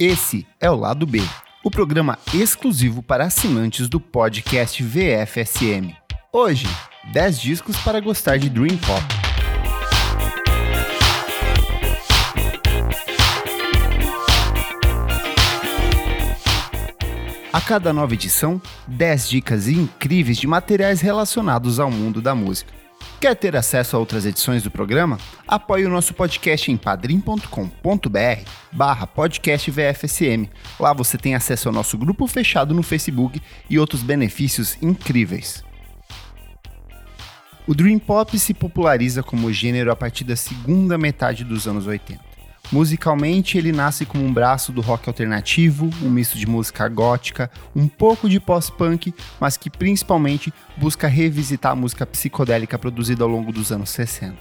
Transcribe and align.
Esse 0.00 0.46
é 0.60 0.70
o 0.70 0.76
Lado 0.76 1.04
B, 1.04 1.20
o 1.64 1.72
programa 1.72 2.16
exclusivo 2.32 3.02
para 3.02 3.24
assinantes 3.24 3.88
do 3.88 3.98
podcast 3.98 4.80
VFSM. 4.80 5.92
Hoje, 6.32 6.68
10 7.12 7.40
discos 7.40 7.76
para 7.78 7.98
gostar 7.98 8.38
de 8.38 8.48
Dream 8.48 8.76
Pop. 8.76 9.02
A 17.52 17.60
cada 17.60 17.92
nova 17.92 18.14
edição, 18.14 18.62
10 18.86 19.28
dicas 19.28 19.66
incríveis 19.66 20.38
de 20.38 20.46
materiais 20.46 21.00
relacionados 21.00 21.80
ao 21.80 21.90
mundo 21.90 22.22
da 22.22 22.36
música. 22.36 22.72
Quer 23.20 23.34
ter 23.34 23.56
acesso 23.56 23.96
a 23.96 23.98
outras 23.98 24.24
edições 24.24 24.62
do 24.62 24.70
programa? 24.70 25.18
Apoie 25.46 25.84
o 25.84 25.90
nosso 25.90 26.14
podcast 26.14 26.70
em 26.70 26.76
padrim.com.br 26.76 27.48
barra 28.70 29.08
podcast 29.08 29.68
VFSM. 29.72 30.48
Lá 30.78 30.92
você 30.92 31.18
tem 31.18 31.34
acesso 31.34 31.68
ao 31.68 31.74
nosso 31.74 31.98
grupo 31.98 32.28
fechado 32.28 32.72
no 32.72 32.82
Facebook 32.82 33.42
e 33.68 33.76
outros 33.76 34.04
benefícios 34.04 34.78
incríveis. 34.80 35.64
O 37.66 37.74
Dream 37.74 37.98
Pop 37.98 38.38
se 38.38 38.54
populariza 38.54 39.20
como 39.20 39.52
gênero 39.52 39.90
a 39.90 39.96
partir 39.96 40.22
da 40.22 40.36
segunda 40.36 40.96
metade 40.96 41.42
dos 41.42 41.66
anos 41.66 41.88
80. 41.88 42.27
Musicalmente, 42.70 43.56
ele 43.56 43.72
nasce 43.72 44.04
como 44.04 44.22
um 44.22 44.32
braço 44.32 44.72
do 44.72 44.82
rock 44.82 45.08
alternativo, 45.08 45.88
um 46.02 46.10
misto 46.10 46.36
de 46.36 46.46
música 46.46 46.86
gótica, 46.86 47.50
um 47.74 47.88
pouco 47.88 48.28
de 48.28 48.38
pós-punk, 48.38 49.14
mas 49.40 49.56
que 49.56 49.70
principalmente 49.70 50.52
busca 50.76 51.08
revisitar 51.08 51.72
a 51.72 51.76
música 51.76 52.04
psicodélica 52.04 52.78
produzida 52.78 53.24
ao 53.24 53.30
longo 53.30 53.52
dos 53.52 53.72
anos 53.72 53.88
60. 53.90 54.36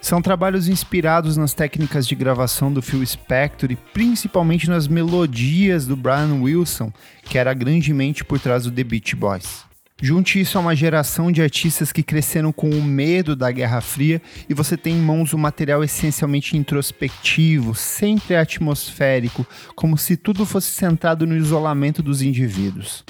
São 0.00 0.22
trabalhos 0.22 0.68
inspirados 0.68 1.36
nas 1.36 1.52
técnicas 1.52 2.06
de 2.06 2.14
gravação 2.14 2.72
do 2.72 2.80
Phil 2.80 3.04
Spector 3.04 3.72
e 3.72 3.76
principalmente 3.76 4.70
nas 4.70 4.86
melodias 4.86 5.84
do 5.84 5.96
Brian 5.96 6.40
Wilson, 6.40 6.92
que 7.24 7.36
era 7.36 7.52
grandemente 7.52 8.24
por 8.24 8.38
trás 8.38 8.62
do 8.62 8.70
The 8.70 8.84
Beach 8.84 9.16
Boys. 9.16 9.65
Junte 10.02 10.38
isso 10.38 10.58
a 10.58 10.60
uma 10.60 10.76
geração 10.76 11.32
de 11.32 11.40
artistas 11.40 11.90
que 11.90 12.02
cresceram 12.02 12.52
com 12.52 12.68
o 12.68 12.84
medo 12.84 13.34
da 13.34 13.50
Guerra 13.50 13.80
Fria 13.80 14.20
e 14.46 14.52
você 14.52 14.76
tem 14.76 14.94
em 14.94 15.00
mãos 15.00 15.32
um 15.32 15.38
material 15.38 15.82
essencialmente 15.82 16.54
introspectivo, 16.54 17.74
sempre 17.74 18.36
atmosférico, 18.36 19.46
como 19.74 19.96
se 19.96 20.14
tudo 20.14 20.44
fosse 20.44 20.70
centrado 20.70 21.26
no 21.26 21.34
isolamento 21.34 22.02
dos 22.02 22.20
indivíduos. 22.20 23.06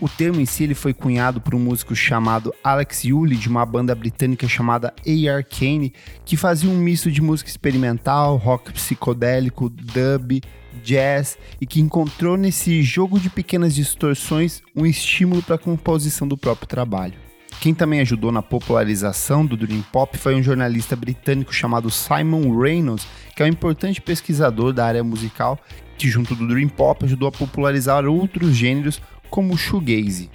O 0.00 0.08
termo 0.08 0.40
em 0.40 0.46
si 0.46 0.64
ele 0.64 0.74
foi 0.74 0.94
cunhado 0.94 1.42
por 1.42 1.54
um 1.54 1.58
músico 1.58 1.94
chamado 1.94 2.54
Alex 2.64 3.04
Yuli, 3.04 3.36
de 3.36 3.50
uma 3.50 3.66
banda 3.66 3.94
britânica 3.94 4.48
chamada 4.48 4.94
A.R. 5.06 5.44
Kane, 5.44 5.92
que 6.24 6.38
fazia 6.38 6.70
um 6.70 6.78
misto 6.78 7.12
de 7.12 7.20
música 7.20 7.50
experimental, 7.50 8.38
rock 8.38 8.72
psicodélico, 8.72 9.68
dub, 9.68 10.40
jazz 10.80 11.38
e 11.60 11.66
que 11.66 11.80
encontrou 11.80 12.36
nesse 12.36 12.82
jogo 12.82 13.20
de 13.20 13.30
pequenas 13.30 13.74
distorções 13.74 14.62
um 14.74 14.84
estímulo 14.86 15.42
para 15.42 15.54
a 15.54 15.58
composição 15.58 16.26
do 16.26 16.36
próprio 16.36 16.66
trabalho. 16.66 17.14
Quem 17.60 17.74
também 17.74 18.00
ajudou 18.00 18.32
na 18.32 18.40
popularização 18.40 19.44
do 19.44 19.56
Dream 19.56 19.82
Pop 19.92 20.16
foi 20.16 20.34
um 20.34 20.42
jornalista 20.42 20.96
britânico 20.96 21.54
chamado 21.54 21.90
Simon 21.90 22.58
Reynolds, 22.58 23.06
que 23.36 23.42
é 23.42 23.46
um 23.46 23.50
importante 23.50 24.00
pesquisador 24.00 24.72
da 24.72 24.86
área 24.86 25.04
musical, 25.04 25.58
que 25.98 26.08
junto 26.08 26.34
do 26.34 26.48
Dream 26.48 26.68
Pop 26.68 27.04
ajudou 27.04 27.28
a 27.28 27.32
popularizar 27.32 28.06
outros 28.06 28.56
gêneros 28.56 29.02
como 29.28 29.52
o 29.52 29.58
shoegaze. 29.58 30.30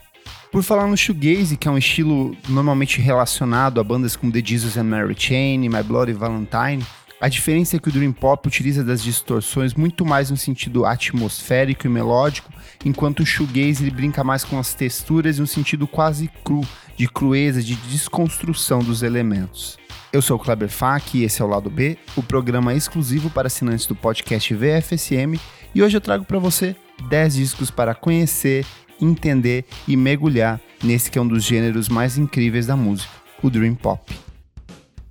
Por 0.52 0.62
falar 0.62 0.88
no 0.88 0.96
shoegaze, 0.96 1.58
que 1.58 1.68
é 1.68 1.72
um 1.72 1.78
estilo 1.78 2.38
normalmente 2.48 3.02
relacionado 3.02 3.82
a 3.82 3.84
bandas 3.84 4.16
como 4.16 4.32
The 4.32 4.42
Jesus 4.46 4.78
and 4.78 4.84
Mary 4.84 5.16
Chain, 5.18 5.68
My 5.68 5.82
Bloody 5.84 6.14
Valentine, 6.14 6.86
a 7.20 7.30
diferença 7.30 7.76
é 7.76 7.80
que 7.80 7.88
o 7.88 7.92
Dream 7.92 8.12
Pop 8.12 8.48
utiliza 8.48 8.84
das 8.84 9.02
distorções 9.02 9.74
muito 9.74 10.06
mais 10.06 10.30
no 10.30 10.38
sentido 10.38 10.86
atmosférico 10.86 11.88
e 11.88 11.90
melódico, 11.90 12.52
enquanto 12.84 13.22
o 13.22 13.26
shoegaze 13.26 13.84
ele 13.84 13.92
brinca 13.92 14.24
mais 14.24 14.44
com 14.44 14.60
as 14.60 14.74
texturas 14.74 15.38
e 15.38 15.42
um 15.42 15.46
sentido 15.46 15.88
quase 15.88 16.30
cru, 16.44 16.62
de 16.98 17.08
crueza, 17.08 17.64
de 17.64 17.76
desconstrução 17.76 18.80
dos 18.80 19.02
elementos. 19.02 19.78
Eu 20.12 20.22
sou 20.22 20.38
o 20.38 20.40
Kleber 20.40 20.70
Fak 20.70 21.18
e 21.18 21.24
esse 21.24 21.42
é 21.42 21.46
o 21.46 21.48
Lado 21.48 21.70
B, 21.70 21.98
o 22.16 22.24
programa 22.24 22.74
exclusivo 22.74 23.30
para 23.30 23.48
assinantes 23.48 23.86
do 23.86 23.96
podcast 23.96 24.54
VFSM, 24.54 25.40
e 25.74 25.82
hoje 25.82 25.98
eu 25.98 26.02
trago 26.02 26.26
para 26.26 26.40
você 26.40 26.76
10 27.10 27.36
discos 27.36 27.72
para 27.72 27.96
conhecer, 27.96 28.66
entender 29.02 29.66
e 29.88 29.96
mergulhar 29.98 30.60
nesse 30.84 31.10
que 31.10 31.18
é 31.18 31.22
um 31.22 31.28
dos 31.28 31.44
gêneros 31.44 31.90
mais 31.90 32.18
incríveis 32.18 32.66
da 32.66 32.76
música, 32.76 33.12
o 33.42 33.50
Dream 33.50 33.76
Pop. 33.76 34.14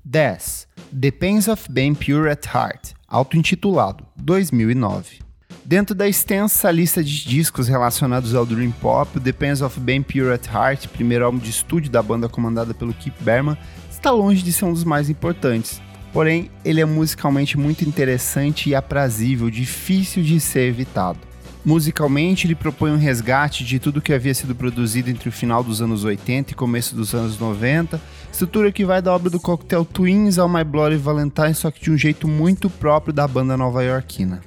10. 0.05 0.64
Depends 0.97 1.49
of 1.49 1.69
Being 1.73 1.97
Pure 1.97 2.31
at 2.31 2.47
Heart, 2.47 2.95
auto-intitulado, 3.09 4.07
2009. 4.15 5.19
Dentro 5.65 5.93
da 5.93 6.07
extensa 6.07 6.71
lista 6.71 7.03
de 7.03 7.25
discos 7.25 7.67
relacionados 7.67 8.33
ao 8.33 8.47
Dream 8.47 8.71
Pop, 8.71 9.19
o 9.19 9.21
Depends 9.21 9.61
of 9.61 9.81
Being 9.81 10.05
Pure 10.05 10.31
at 10.31 10.47
Heart, 10.47 10.87
primeiro 10.91 11.25
álbum 11.25 11.39
de 11.39 11.51
estúdio 11.51 11.91
da 11.91 12.01
banda 12.01 12.29
comandada 12.29 12.73
pelo 12.73 12.95
Keith 12.95 13.17
Berman, 13.19 13.59
está 13.91 14.13
longe 14.13 14.41
de 14.41 14.53
ser 14.53 14.67
um 14.67 14.73
dos 14.73 14.85
mais 14.85 15.11
importantes. 15.11 15.83
Porém, 16.13 16.49
ele 16.65 16.81
é 16.81 16.85
musicalmente 16.85 17.59
muito 17.59 17.85
interessante 17.85 18.71
e 18.71 18.75
aprazível, 18.77 19.51
difícil 19.51 20.23
de 20.23 20.39
ser 20.39 20.69
evitado. 20.69 21.19
Musicalmente, 21.65 22.47
ele 22.47 22.55
propõe 22.55 22.93
um 22.93 22.99
resgate 22.99 23.65
de 23.65 23.81
tudo 23.81 24.01
que 24.01 24.13
havia 24.13 24.35
sido 24.35 24.55
produzido 24.55 25.11
entre 25.11 25.29
o 25.29 25.33
final 25.33 25.65
dos 25.65 25.83
anos 25.83 26.05
80 26.05 26.53
e 26.53 26.55
começo 26.55 26.95
dos 26.95 27.15
anos 27.15 27.37
90, 27.37 28.01
estrutura 28.35 28.73
que 28.73 28.85
vai 28.85 29.01
da 29.01 29.15
obra 29.15 29.31
do 29.31 29.39
Cocktail 29.39 29.85
Twins 29.85 30.39
ao 30.39 30.49
My 30.49 30.65
Bloody 30.65 30.97
Valentine, 30.97 31.55
só 31.55 31.71
que 31.71 31.81
de 31.81 31.93
um 31.93 31.97
jeito 31.97 32.27
muito 32.27 32.69
próprio 32.69 33.15
da 33.15 33.29
banda 33.29 33.57
nova-iorquina. 33.57 34.43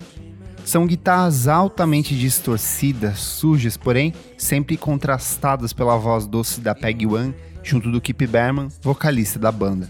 São 0.66 0.86
guitarras 0.86 1.48
altamente 1.48 2.14
distorcidas, 2.14 3.18
sujas, 3.18 3.78
porém 3.78 4.14
sempre 4.38 4.76
contrastadas 4.76 5.72
pela 5.72 5.96
voz 5.96 6.28
doce 6.28 6.60
da 6.60 6.76
Peggy 6.76 7.08
One, 7.08 7.34
junto 7.64 7.90
do 7.90 8.02
Kip 8.02 8.28
Berman, 8.28 8.68
vocalista 8.82 9.40
da 9.40 9.54
banda. 9.54 9.90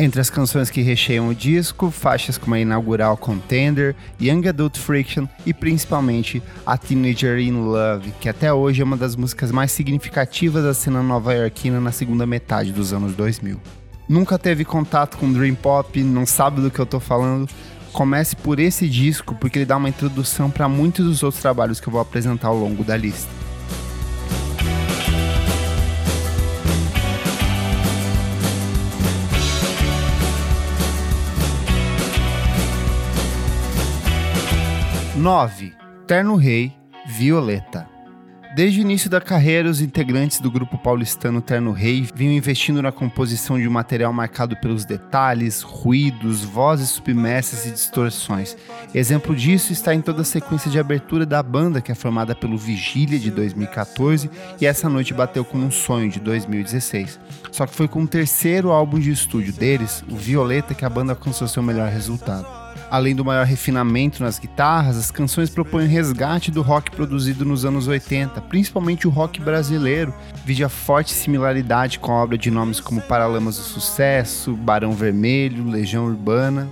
Entre 0.00 0.18
as 0.18 0.30
canções 0.30 0.70
que 0.70 0.80
recheiam 0.80 1.28
o 1.28 1.34
disco, 1.34 1.90
faixas 1.90 2.38
como 2.38 2.54
a 2.54 2.58
inaugural 2.58 3.18
Contender, 3.18 3.94
Young 4.18 4.48
Adult 4.48 4.78
Friction 4.78 5.26
e 5.44 5.52
principalmente 5.52 6.42
a 6.64 6.78
Teenager 6.78 7.38
in 7.38 7.66
Love, 7.66 8.10
que 8.18 8.26
até 8.26 8.50
hoje 8.50 8.80
é 8.80 8.84
uma 8.84 8.96
das 8.96 9.14
músicas 9.14 9.52
mais 9.52 9.72
significativas 9.72 10.64
da 10.64 10.72
cena 10.72 11.02
nova-iorquina 11.02 11.78
na 11.82 11.92
segunda 11.92 12.26
metade 12.26 12.72
dos 12.72 12.94
anos 12.94 13.14
2000. 13.14 13.60
Nunca 14.08 14.38
teve 14.38 14.64
contato 14.64 15.18
com 15.18 15.30
Dream 15.30 15.54
Pop, 15.54 16.02
não 16.02 16.24
sabe 16.24 16.62
do 16.62 16.70
que 16.70 16.78
eu 16.78 16.86
tô 16.86 16.98
falando? 16.98 17.46
Comece 17.92 18.34
por 18.34 18.58
esse 18.58 18.88
disco 18.88 19.34
porque 19.34 19.58
ele 19.58 19.66
dá 19.66 19.76
uma 19.76 19.90
introdução 19.90 20.50
para 20.50 20.66
muitos 20.66 21.04
dos 21.04 21.22
outros 21.22 21.42
trabalhos 21.42 21.78
que 21.78 21.86
eu 21.86 21.92
vou 21.92 22.00
apresentar 22.00 22.48
ao 22.48 22.56
longo 22.56 22.82
da 22.82 22.96
lista. 22.96 23.49
9. 35.20 35.74
Terno 36.06 36.34
Rei, 36.34 36.72
Violeta. 37.06 37.86
Desde 38.56 38.80
o 38.80 38.82
início 38.82 39.10
da 39.10 39.20
carreira, 39.20 39.68
os 39.68 39.82
integrantes 39.82 40.40
do 40.40 40.50
grupo 40.50 40.78
paulistano 40.78 41.42
Terno 41.42 41.72
Rei 41.72 42.08
vinham 42.14 42.32
investindo 42.32 42.80
na 42.80 42.90
composição 42.90 43.58
de 43.58 43.68
um 43.68 43.70
material 43.70 44.14
marcado 44.14 44.56
pelos 44.56 44.86
detalhes, 44.86 45.60
ruídos, 45.60 46.42
vozes 46.42 46.88
submersas 46.88 47.66
e 47.66 47.70
distorções. 47.70 48.56
Exemplo 48.94 49.36
disso 49.36 49.74
está 49.74 49.94
em 49.94 50.00
toda 50.00 50.22
a 50.22 50.24
sequência 50.24 50.70
de 50.70 50.78
abertura 50.78 51.26
da 51.26 51.42
banda, 51.42 51.82
que 51.82 51.92
é 51.92 51.94
formada 51.94 52.34
pelo 52.34 52.56
Vigília 52.56 53.18
de 53.18 53.30
2014 53.30 54.30
e 54.58 54.64
Essa 54.64 54.88
Noite 54.88 55.12
Bateu 55.12 55.44
como 55.44 55.66
um 55.66 55.70
Sonho 55.70 56.08
de 56.08 56.18
2016. 56.18 57.20
Só 57.52 57.66
que 57.66 57.74
foi 57.74 57.86
com 57.86 58.04
o 58.04 58.08
terceiro 58.08 58.70
álbum 58.70 58.98
de 58.98 59.10
estúdio 59.10 59.52
deles, 59.52 60.02
o 60.08 60.16
Violeta, 60.16 60.72
que 60.72 60.86
a 60.86 60.90
banda 60.90 61.12
alcançou 61.12 61.46
seu 61.46 61.62
melhor 61.62 61.90
resultado. 61.90 62.59
Além 62.90 63.14
do 63.14 63.24
maior 63.24 63.46
refinamento 63.46 64.20
nas 64.20 64.38
guitarras, 64.38 64.96
as 64.96 65.12
canções 65.12 65.48
propõem 65.48 65.86
resgate 65.86 66.50
do 66.50 66.60
rock 66.60 66.90
produzido 66.90 67.44
nos 67.44 67.64
anos 67.64 67.86
80, 67.86 68.40
principalmente 68.42 69.06
o 69.06 69.10
rock 69.10 69.40
brasileiro, 69.40 70.12
vide 70.44 70.64
a 70.64 70.68
forte 70.68 71.12
similaridade 71.12 72.00
com 72.00 72.10
a 72.10 72.22
obra 72.22 72.36
de 72.36 72.50
nomes 72.50 72.80
como 72.80 73.00
Paralamas 73.00 73.56
do 73.56 73.62
Sucesso, 73.62 74.56
Barão 74.56 74.90
Vermelho, 74.90 75.70
Legião 75.70 76.04
Urbana, 76.06 76.68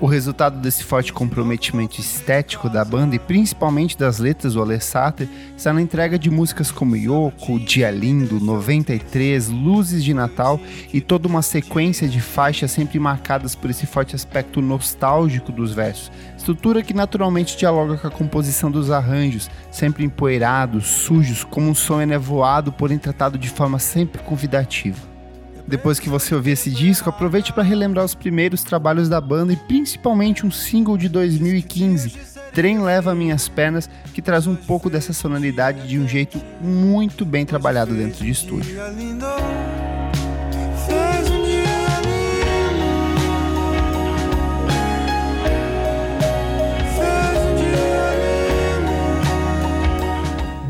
o 0.00 0.06
resultado 0.06 0.58
desse 0.58 0.82
forte 0.82 1.12
comprometimento 1.12 2.00
estético 2.00 2.70
da 2.70 2.82
banda 2.84 3.14
e 3.14 3.18
principalmente 3.18 3.98
das 3.98 4.18
letras 4.18 4.54
do 4.54 4.62
Alessater 4.62 5.28
está 5.54 5.72
na 5.72 5.82
entrega 5.82 6.18
de 6.18 6.30
músicas 6.30 6.70
como 6.70 6.96
Yoko, 6.96 7.60
Dia 7.60 7.90
Lindo, 7.90 8.40
93, 8.40 9.48
Luzes 9.48 10.02
de 10.02 10.14
Natal 10.14 10.58
e 10.92 11.00
toda 11.02 11.28
uma 11.28 11.42
sequência 11.42 12.08
de 12.08 12.20
faixas 12.20 12.70
sempre 12.70 12.98
marcadas 12.98 13.54
por 13.54 13.68
esse 13.68 13.86
forte 13.86 14.16
aspecto 14.16 14.62
nostálgico 14.62 15.52
dos 15.52 15.74
versos, 15.74 16.10
estrutura 16.36 16.82
que 16.82 16.94
naturalmente 16.94 17.56
dialoga 17.56 17.98
com 17.98 18.06
a 18.06 18.10
composição 18.10 18.70
dos 18.70 18.90
arranjos, 18.90 19.50
sempre 19.70 20.04
empoeirados, 20.04 20.86
sujos, 20.86 21.44
como 21.44 21.68
um 21.68 21.74
som 21.74 22.00
enevoado, 22.00 22.72
porém 22.72 22.98
tratado 22.98 23.36
de 23.36 23.50
forma 23.50 23.78
sempre 23.78 24.22
convidativa. 24.22 25.09
Depois 25.66 26.00
que 26.00 26.08
você 26.08 26.34
ouvir 26.34 26.52
esse 26.52 26.70
disco, 26.70 27.08
aproveite 27.08 27.52
para 27.52 27.62
relembrar 27.62 28.04
os 28.04 28.14
primeiros 28.14 28.62
trabalhos 28.62 29.08
da 29.08 29.20
banda 29.20 29.52
e 29.52 29.56
principalmente 29.56 30.44
um 30.44 30.50
single 30.50 30.96
de 30.96 31.08
2015, 31.08 32.12
Trem 32.52 32.80
Leva 32.80 33.14
Minhas 33.14 33.48
Pernas, 33.48 33.88
que 34.12 34.20
traz 34.20 34.46
um 34.46 34.56
pouco 34.56 34.90
dessa 34.90 35.12
sonoridade 35.12 35.86
de 35.86 35.98
um 35.98 36.08
jeito 36.08 36.40
muito 36.60 37.24
bem 37.24 37.46
trabalhado 37.46 37.94
dentro 37.94 38.24
de 38.24 38.30
estúdio. 38.30 38.74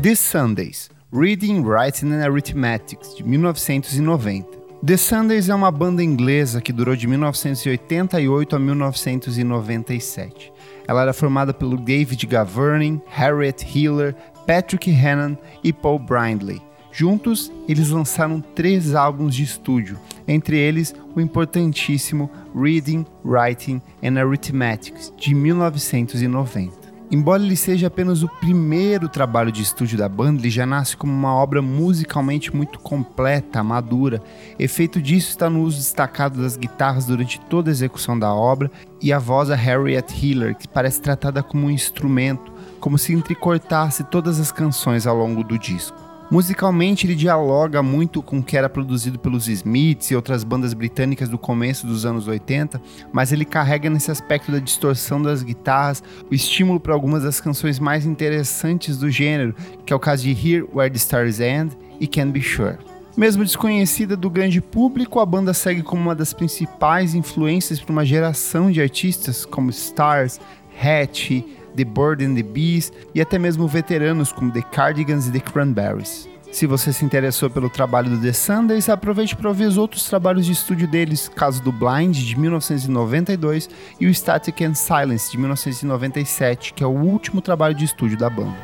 The 0.01 0.15
Sundays, 0.15 0.89
Reading, 1.13 1.61
Writing 1.61 2.11
and 2.11 2.23
Arithmetics, 2.23 3.15
de 3.15 3.23
1990. 3.23 4.60
The 4.83 4.97
Sundays 4.97 5.47
é 5.47 5.53
uma 5.53 5.69
banda 5.69 6.03
inglesa 6.03 6.59
que 6.59 6.73
durou 6.73 6.95
de 6.95 7.05
1988 7.05 8.55
a 8.55 8.59
1997. 8.59 10.51
Ela 10.87 11.03
era 11.03 11.13
formada 11.13 11.53
pelo 11.53 11.77
David 11.77 12.25
Gaverning, 12.25 12.99
Harriet 13.05 13.63
Hiller, 13.63 14.15
Patrick 14.47 14.89
Hannon 14.89 15.37
e 15.63 15.71
Paul 15.71 15.99
Brindley. 15.99 16.59
Juntos, 16.91 17.51
eles 17.67 17.89
lançaram 17.89 18.41
três 18.41 18.95
álbuns 18.95 19.35
de 19.35 19.43
estúdio, 19.43 19.99
entre 20.27 20.57
eles 20.57 20.95
o 21.15 21.21
importantíssimo 21.21 22.27
Reading, 22.55 23.05
Writing 23.23 23.79
and 24.03 24.19
Arithmetics, 24.19 25.13
de 25.15 25.35
1990. 25.35 26.80
Embora 27.11 27.43
ele 27.43 27.57
seja 27.57 27.87
apenas 27.87 28.23
o 28.23 28.29
primeiro 28.29 29.09
trabalho 29.09 29.51
de 29.51 29.61
estúdio 29.61 29.97
da 29.97 30.07
banda, 30.07 30.39
ele 30.39 30.49
já 30.49 30.65
nasce 30.65 30.95
como 30.95 31.11
uma 31.11 31.35
obra 31.35 31.61
musicalmente 31.61 32.55
muito 32.55 32.79
completa, 32.79 33.61
madura. 33.61 34.23
Efeito 34.57 35.01
disso 35.01 35.27
está 35.27 35.49
no 35.49 35.61
uso 35.61 35.75
destacado 35.75 36.41
das 36.41 36.55
guitarras 36.55 37.05
durante 37.05 37.37
toda 37.41 37.69
a 37.69 37.73
execução 37.73 38.17
da 38.17 38.33
obra 38.33 38.71
e 39.01 39.11
a 39.11 39.19
voz 39.19 39.49
da 39.49 39.55
Harriet 39.55 40.09
Hiller, 40.13 40.55
que 40.55 40.69
parece 40.69 41.01
tratada 41.01 41.43
como 41.43 41.67
um 41.67 41.71
instrumento, 41.71 42.49
como 42.79 42.97
se 42.97 43.11
entrecortasse 43.11 44.05
todas 44.05 44.39
as 44.39 44.49
canções 44.49 45.05
ao 45.05 45.17
longo 45.17 45.43
do 45.43 45.59
disco. 45.59 46.00
Musicalmente, 46.31 47.05
ele 47.05 47.13
dialoga 47.13 47.83
muito 47.83 48.23
com 48.23 48.39
o 48.39 48.43
que 48.43 48.55
era 48.55 48.69
produzido 48.69 49.19
pelos 49.19 49.49
Smiths 49.49 50.11
e 50.11 50.15
outras 50.15 50.45
bandas 50.45 50.73
britânicas 50.73 51.27
do 51.27 51.37
começo 51.37 51.85
dos 51.85 52.05
anos 52.05 52.25
80, 52.25 52.81
mas 53.11 53.33
ele 53.33 53.43
carrega 53.43 53.89
nesse 53.89 54.09
aspecto 54.09 54.49
da 54.49 54.59
distorção 54.59 55.21
das 55.21 55.43
guitarras 55.43 56.01
o 56.31 56.33
estímulo 56.33 56.79
para 56.79 56.93
algumas 56.93 57.23
das 57.23 57.41
canções 57.41 57.79
mais 57.79 58.05
interessantes 58.05 58.97
do 58.97 59.11
gênero, 59.11 59.53
que 59.85 59.91
é 59.91 59.95
o 59.95 59.99
caso 59.99 60.23
de 60.23 60.31
Here 60.31 60.65
Where 60.73 60.89
the 60.89 60.95
Stars 60.95 61.41
End 61.41 61.77
e 61.99 62.07
Can 62.07 62.31
Be 62.31 62.41
Sure. 62.41 62.77
Mesmo 63.17 63.43
desconhecida 63.43 64.15
do 64.15 64.29
grande 64.29 64.61
público, 64.61 65.19
a 65.19 65.25
banda 65.25 65.53
segue 65.53 65.83
como 65.83 66.01
uma 66.01 66.15
das 66.15 66.31
principais 66.31 67.13
influências 67.13 67.81
para 67.81 67.91
uma 67.91 68.05
geração 68.05 68.71
de 68.71 68.81
artistas 68.81 69.43
como 69.43 69.69
Stars, 69.69 70.39
Hatch, 70.81 71.43
The 71.75 71.85
Bird 71.85 72.23
and 72.25 72.35
the 72.35 72.43
Bees 72.43 72.91
e 73.13 73.21
até 73.21 73.37
mesmo 73.37 73.67
veteranos 73.67 74.31
como 74.31 74.51
The 74.51 74.61
Cardigans 74.61 75.27
e 75.27 75.31
The 75.31 75.39
Cranberries. 75.39 76.29
Se 76.51 76.67
você 76.67 76.91
se 76.91 77.05
interessou 77.05 77.49
pelo 77.49 77.69
trabalho 77.69 78.09
do 78.09 78.21
The 78.21 78.33
Sundays, 78.33 78.89
aproveite 78.89 79.37
para 79.37 79.47
ouvir 79.47 79.65
os 79.65 79.77
outros 79.77 80.03
trabalhos 80.03 80.45
de 80.45 80.51
estúdio 80.51 80.85
deles, 80.85 81.29
caso 81.29 81.63
do 81.63 81.71
Blind, 81.71 82.13
de 82.13 82.37
1992, 82.37 83.69
e 83.97 84.05
o 84.05 84.13
Static 84.13 84.61
and 84.61 84.75
Silence, 84.75 85.31
de 85.31 85.37
1997, 85.37 86.73
que 86.73 86.83
é 86.83 86.87
o 86.87 86.89
último 86.89 87.41
trabalho 87.41 87.73
de 87.73 87.85
estúdio 87.85 88.17
da 88.17 88.29
banda. 88.29 88.57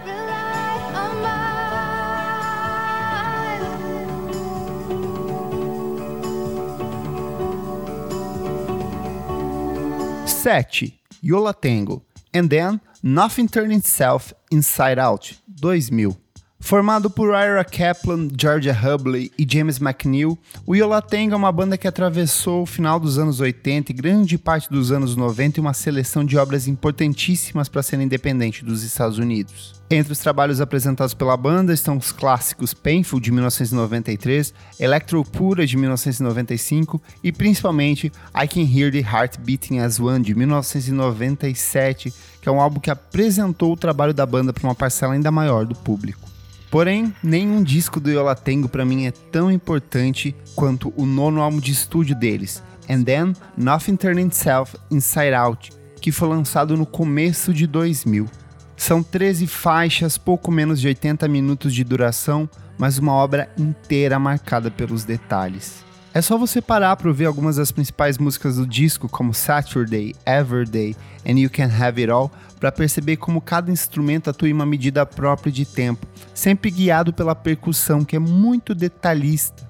Sete, 10.26 11.00
Yola 11.24 11.54
Tango, 11.54 12.06
and 12.38 12.50
then 12.50 12.82
Nothing 13.04 13.48
Turned 13.48 13.74
Itself 13.74 14.34
Inside 14.52 15.00
Out 15.00 15.34
2000. 15.62 16.27
Formado 16.60 17.10
por 17.10 17.30
Ira 17.30 17.64
Kaplan, 17.64 18.28
Georgia 18.38 18.76
Hubley 18.76 19.32
e 19.38 19.48
James 19.50 19.80
McNeil, 19.80 20.38
o 20.66 20.76
Yola 20.76 21.02
Tenga 21.02 21.36
é 21.36 21.38
uma 21.38 21.52
banda 21.52 21.78
que 21.78 21.88
atravessou 21.88 22.64
o 22.64 22.66
final 22.66 23.00
dos 23.00 23.18
anos 23.18 23.40
80 23.40 23.92
e 23.92 23.96
grande 23.96 24.38
parte 24.38 24.70
dos 24.70 24.92
anos 24.92 25.16
90 25.16 25.60
e 25.60 25.62
uma 25.62 25.74
seleção 25.74 26.26
de 26.26 26.36
obras 26.36 26.68
importantíssimas 26.68 27.70
para 27.70 27.80
a 27.80 27.84
cena 27.84 28.04
independente 28.04 28.66
dos 28.66 28.84
Estados 28.84 29.18
Unidos. 29.18 29.76
Entre 29.90 30.12
os 30.12 30.20
trabalhos 30.20 30.60
apresentados 30.60 31.14
pela 31.14 31.38
banda 31.38 31.74
estão 31.74 31.96
os 31.96 32.12
clássicos 32.12 32.74
Painful 32.74 33.22
de 33.22 33.32
1993, 33.32 34.54
Electro 34.78 35.24
Pura 35.24 35.66
de 35.66 35.78
1995 35.78 37.02
e 37.24 37.32
principalmente 37.32 38.12
I 38.36 38.48
Can 38.48 38.68
Hear 38.70 38.92
the 38.92 39.00
Heart 39.00 39.38
Beating 39.40 39.80
as 39.80 40.00
One 40.00 40.26
de 40.26 40.36
1997, 40.36 42.14
que 42.42 42.50
é 42.50 42.52
um 42.52 42.60
álbum 42.60 42.82
que 42.82 42.92
apresentou 42.92 43.72
o 43.72 43.78
trabalho 43.78 44.14
da 44.14 44.26
banda 44.26 44.52
para 44.52 44.68
uma 44.68 44.76
parcela 44.76 45.14
ainda 45.14 45.32
maior 45.32 45.66
do 45.66 45.76
público. 45.76 46.27
Porém, 46.70 47.14
nenhum 47.24 47.64
disco 47.64 48.00
do 48.00 48.10
Yola 48.12 48.36
Tengo 48.36 48.68
para 48.68 48.86
mim 48.86 49.06
é 49.06 49.12
tão 49.12 49.50
importante 49.50 50.36
quanto 50.56 50.94
o 50.98 51.06
nono 51.06 51.42
álbum 51.42 51.60
de 51.60 51.72
estúdio 51.72 52.16
deles, 52.16 52.62
And 52.90 53.04
Then 53.04 53.34
Nothing 53.56 53.96
Turned 53.96 54.28
Itself 54.28 54.76
Inside 54.92 55.34
Out, 55.34 55.72
que 56.02 56.12
foi 56.12 56.28
lançado 56.28 56.76
no 56.76 56.86
começo 56.86 57.54
de 57.54 57.66
2000. 57.66 58.28
São 58.76 59.02
13 59.02 59.48
faixas, 59.48 60.18
pouco 60.18 60.52
menos 60.52 60.80
de 60.80 60.88
80 60.88 61.28
minutos 61.28 61.74
de 61.74 61.84
duração, 61.84 62.50
mas 62.78 62.98
uma 62.98 63.14
obra 63.14 63.50
inteira 63.58 64.20
marcada 64.20 64.70
pelos 64.70 65.04
detalhes. 65.04 65.87
É 66.18 66.22
só 66.24 66.36
você 66.36 66.60
parar 66.60 66.96
para 66.96 67.10
ouvir 67.10 67.26
algumas 67.26 67.58
das 67.58 67.72
principais 67.72 68.18
músicas 68.18 68.56
do 68.56 68.66
disco, 68.66 69.08
como 69.08 69.36
Saturday, 69.36 70.16
Everyday 70.26 70.96
and 71.24 71.38
You 71.38 71.48
Can 71.48 71.66
Have 71.66 72.02
It 72.02 72.12
All, 72.12 72.32
para 72.60 72.72
perceber 72.72 73.18
como 73.18 73.40
cada 73.40 73.72
instrumento 73.72 74.28
atua 74.28 74.50
em 74.50 74.54
uma 74.54 74.66
medida 74.66 75.06
própria 75.06 75.52
de 75.52 75.64
tempo, 75.64 76.08
sempre 76.34 76.72
guiado 76.72 77.14
pela 77.14 77.36
percussão, 77.36 78.04
que 78.04 78.16
é 78.16 78.20
muito 78.20 78.74
detalhista. 78.74 79.70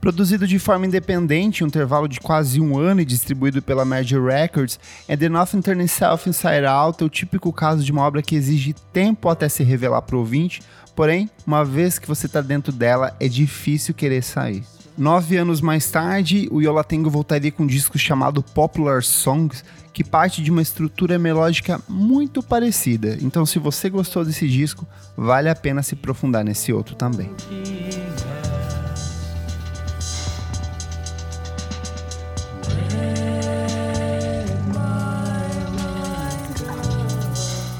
Produzido 0.00 0.48
de 0.48 0.58
forma 0.58 0.86
independente, 0.86 1.62
um 1.62 1.66
intervalo 1.66 2.08
de 2.08 2.20
quase 2.20 2.58
um 2.58 2.78
ano 2.78 3.02
e 3.02 3.04
distribuído 3.04 3.60
pela 3.60 3.84
Major 3.84 4.24
Records, 4.24 4.80
And 5.06 5.18
The 5.18 5.28
Nothing 5.28 5.60
Turn 5.60 5.84
Itself 5.84 6.26
Inside 6.26 6.64
Out 6.64 7.02
é 7.02 7.06
o 7.06 7.10
típico 7.10 7.52
caso 7.52 7.84
de 7.84 7.92
uma 7.92 8.00
obra 8.00 8.22
que 8.22 8.34
exige 8.34 8.74
tempo 8.94 9.28
até 9.28 9.46
se 9.46 9.62
revelar 9.62 10.00
para 10.00 10.16
o 10.16 10.20
ouvinte, 10.20 10.62
porém, 10.96 11.28
uma 11.46 11.66
vez 11.66 11.98
que 11.98 12.08
você 12.08 12.24
está 12.24 12.40
dentro 12.40 12.72
dela, 12.72 13.14
é 13.20 13.28
difícil 13.28 13.92
querer 13.92 14.22
sair. 14.22 14.64
Nove 14.96 15.38
anos 15.38 15.62
mais 15.62 15.90
tarde, 15.90 16.48
o 16.50 16.60
Yola 16.60 16.84
Tengo 16.84 17.08
voltaria 17.08 17.50
com 17.50 17.62
um 17.62 17.66
disco 17.66 17.98
chamado 17.98 18.42
Popular 18.42 19.02
Songs, 19.02 19.64
que 19.90 20.04
parte 20.04 20.42
de 20.42 20.50
uma 20.50 20.60
estrutura 20.60 21.18
melódica 21.18 21.80
muito 21.88 22.42
parecida. 22.42 23.16
Então, 23.22 23.46
se 23.46 23.58
você 23.58 23.88
gostou 23.88 24.22
desse 24.22 24.46
disco, 24.46 24.86
vale 25.16 25.48
a 25.48 25.54
pena 25.54 25.82
se 25.82 25.94
aprofundar 25.94 26.44
nesse 26.44 26.72
outro 26.74 26.94
também. 26.94 27.30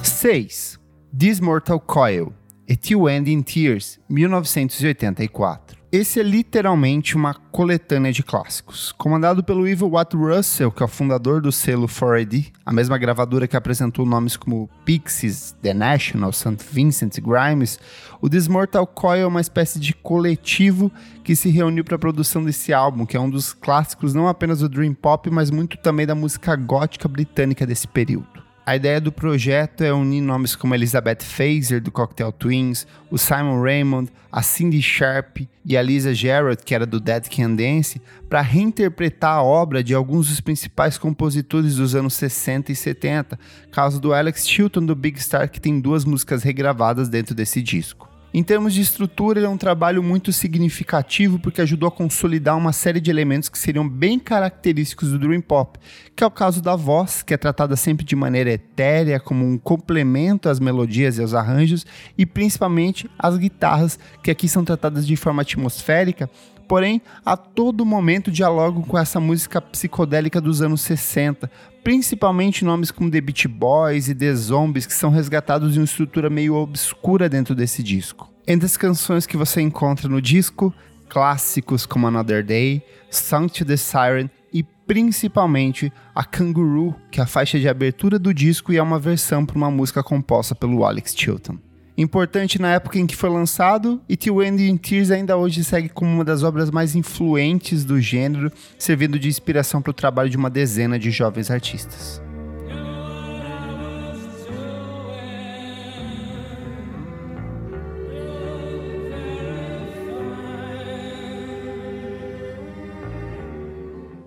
Seis. 0.03 0.79
This 1.17 1.41
Mortal 1.41 1.79
Coil, 1.79 2.33
A 2.71 2.75
Till 2.75 3.07
End 3.07 3.31
in 3.31 3.43
Tears, 3.43 4.01
1984. 4.09 5.72
Esse 5.93 6.21
é 6.21 6.23
literalmente 6.23 7.15
uma 7.17 7.35
coletânea 7.35 8.11
de 8.11 8.23
clássicos. 8.23 8.93
Comandado 8.93 9.45
pelo 9.45 9.69
Evil 9.69 9.91
Watt 9.91 10.17
Russell, 10.17 10.73
que 10.73 10.83
é 10.83 10.87
o 10.87 10.89
fundador 10.89 11.43
do 11.43 11.53
selo 11.53 11.87
4AD, 11.87 12.51
a 12.65 12.73
mesma 12.73 12.97
gravadora 12.97 13.47
que 13.47 13.59
apresentou 13.59 14.07
nomes 14.07 14.35
como 14.35 14.71
Pixies, 14.87 15.55
The 15.61 15.75
National, 15.75 16.33
St. 16.33 16.57
Vincent 16.71 17.21
Grimes, 17.21 17.79
o 18.23 18.31
This 18.31 18.49
Mortal 18.49 18.87
Coil 18.87 19.25
é 19.25 19.27
uma 19.27 19.43
espécie 19.43 19.79
de 19.79 19.93
coletivo 19.93 20.91
que 21.23 21.37
se 21.37 21.51
reuniu 21.51 21.85
para 21.85 21.97
a 21.97 21.99
produção 21.99 22.43
desse 22.43 22.73
álbum, 22.73 23.05
que 23.05 23.19
é 23.19 23.21
um 23.21 23.29
dos 23.29 23.53
clássicos 23.53 24.15
não 24.15 24.27
apenas 24.27 24.61
do 24.61 24.71
Dream 24.71 24.95
Pop, 24.95 25.29
mas 25.29 25.51
muito 25.51 25.77
também 25.77 26.07
da 26.07 26.15
música 26.15 26.57
gótica 26.57 27.07
britânica 27.07 27.67
desse 27.67 27.87
período. 27.87 28.32
A 28.65 28.77
ideia 28.77 29.01
do 29.01 29.11
projeto 29.11 29.83
é 29.83 29.93
unir 29.93 30.21
nomes 30.21 30.55
como 30.55 30.73
Elizabeth 30.73 31.23
Fazer, 31.23 31.81
do 31.81 31.91
Cocktail 31.91 32.31
Twins, 32.31 32.87
o 33.11 33.19
Simon 33.19 33.61
Raymond, 33.61 34.09
a 34.31 34.41
Cindy 34.41 34.81
Sharp 34.81 35.39
e 35.65 35.77
a 35.77 35.83
Lisa 35.83 36.15
Gerrard, 36.15 36.63
que 36.65 36.73
era 36.73 36.87
do 36.87 37.01
Dead 37.01 37.29
Can 37.29 37.57
Dance, 37.57 38.01
para 38.29 38.41
reinterpretar 38.41 39.39
a 39.39 39.43
obra 39.43 39.83
de 39.83 39.95
alguns 39.95 40.29
dos 40.29 40.41
principais 40.41 40.97
compositores 40.97 41.75
dos 41.75 41.97
anos 41.97 42.15
60 42.15 42.71
e 42.71 42.77
70, 42.77 43.37
caso 43.73 44.01
do 44.01 44.15
Alex 44.15 44.49
Chilton 44.49 44.87
do 44.87 44.95
Big 44.95 45.21
Star, 45.21 45.51
que 45.51 45.61
tem 45.61 45.81
duas 45.81 46.05
músicas 46.05 46.45
regravadas 46.45 47.09
dentro 47.09 47.35
desse 47.35 47.61
disco. 47.61 48.12
Em 48.35 48.43
termos 48.43 48.73
de 48.73 48.81
estrutura, 48.81 49.39
ele 49.39 49.47
é 49.47 49.49
um 49.49 49.59
trabalho 49.59 50.03
muito 50.03 50.33
significativo 50.33 51.39
porque 51.39 51.61
ajudou 51.61 51.87
a 51.87 51.93
consolidar 51.93 52.57
uma 52.57 52.73
série 52.73 52.99
de 52.99 53.11
elementos 53.11 53.51
que 53.51 53.59
seriam 53.59 53.87
bem 53.87 54.19
característicos 54.19 55.11
do 55.11 55.19
Dream 55.19 55.43
Pop, 55.43 55.79
que 56.17 56.25
é 56.25 56.27
o 56.27 56.31
caso 56.31 56.63
da 56.63 56.75
voz, 56.75 57.23
que 57.23 57.35
é 57.35 57.37
tratada 57.37 57.77
sempre 57.77 58.07
de 58.07 58.17
maneira 58.17 58.51
etérea, 58.51 59.21
como 59.21 59.45
um 59.45 59.59
complemento 59.59 60.49
às 60.49 60.59
melodias 60.59 61.19
e 61.19 61.21
aos 61.21 61.35
arranjos, 61.35 61.85
e 62.17 62.25
principalmente 62.25 63.11
as 63.19 63.37
guitarras, 63.37 63.99
que 64.23 64.31
aqui 64.31 64.49
são 64.49 64.65
tratadas 64.65 65.07
de 65.07 65.15
forma 65.15 65.43
atmosférica, 65.43 66.31
Porém, 66.69 67.03
a 67.25 67.37
todo 67.37 67.85
momento 67.85 68.31
dialogam 68.31 68.83
com 68.83 68.99
essa 68.99 69.21
música 69.21 69.61
psicodélica 69.61 70.41
dos 70.41 70.63
anos 70.63 70.81
60, 70.83 71.51
principalmente 71.83 72.65
nomes 72.65 72.91
como 72.91 73.11
The 73.11 73.21
Beach 73.21 73.49
Boys 73.49 74.09
e 74.09 74.15
The 74.15 74.35
Zombies, 74.35 74.87
que 74.87 74.95
são 74.95 75.11
resgatados 75.11 75.77
em 75.77 75.81
uma 75.81 75.85
estrutura 75.85 76.31
meio 76.31 76.55
obscura 76.55 77.29
dentro 77.29 77.55
desse 77.55 77.83
disco. 77.83 78.31
Entre 78.47 78.67
as 78.67 78.77
canções 78.77 79.27
que 79.27 79.37
você 79.37 79.61
encontra 79.61 80.09
no 80.09 80.21
disco, 80.21 80.75
clássicos 81.09 81.85
como 81.85 82.07
Another 82.07 82.45
Day, 82.45 82.83
Song 83.11 83.53
to 83.53 83.65
the 83.65 83.77
Siren 83.77 84.31
e 84.53 84.63
principalmente 84.63 85.93
a 86.15 86.25
Kangaroo, 86.25 86.95
que 87.11 87.21
é 87.21 87.23
a 87.23 87.27
faixa 87.27 87.59
de 87.59 87.69
abertura 87.69 88.19
do 88.19 88.33
disco 88.33 88.73
e 88.73 88.79
é 88.79 88.83
uma 88.83 88.99
versão 88.99 89.45
para 89.45 89.57
uma 89.57 89.71
música 89.71 90.03
composta 90.03 90.55
pelo 90.55 90.85
Alex 90.85 91.15
Chilton. 91.17 91.59
Importante 91.97 92.61
na 92.61 92.73
época 92.73 92.99
em 92.99 93.07
que 93.07 93.15
foi 93.15 93.29
lançado, 93.29 94.01
e 94.09 94.17
Till 94.17 94.43
End 94.43 94.63
in 94.63 94.77
Tears 94.77 95.11
ainda 95.11 95.37
hoje 95.37 95.63
segue 95.63 95.89
como 95.89 96.11
uma 96.11 96.25
das 96.25 96.43
obras 96.43 96.71
mais 96.71 96.95
influentes 96.95 97.85
do 97.85 98.01
gênero, 98.01 98.51
servindo 98.79 99.19
de 99.19 99.29
inspiração 99.29 99.83
para 99.83 99.91
o 99.91 99.95
trabalho 99.95 100.31
de 100.31 100.37
uma 100.37 100.49
dezena 100.49 100.99
de 100.99 101.11
jovens 101.11 101.51
artistas. 101.51 102.23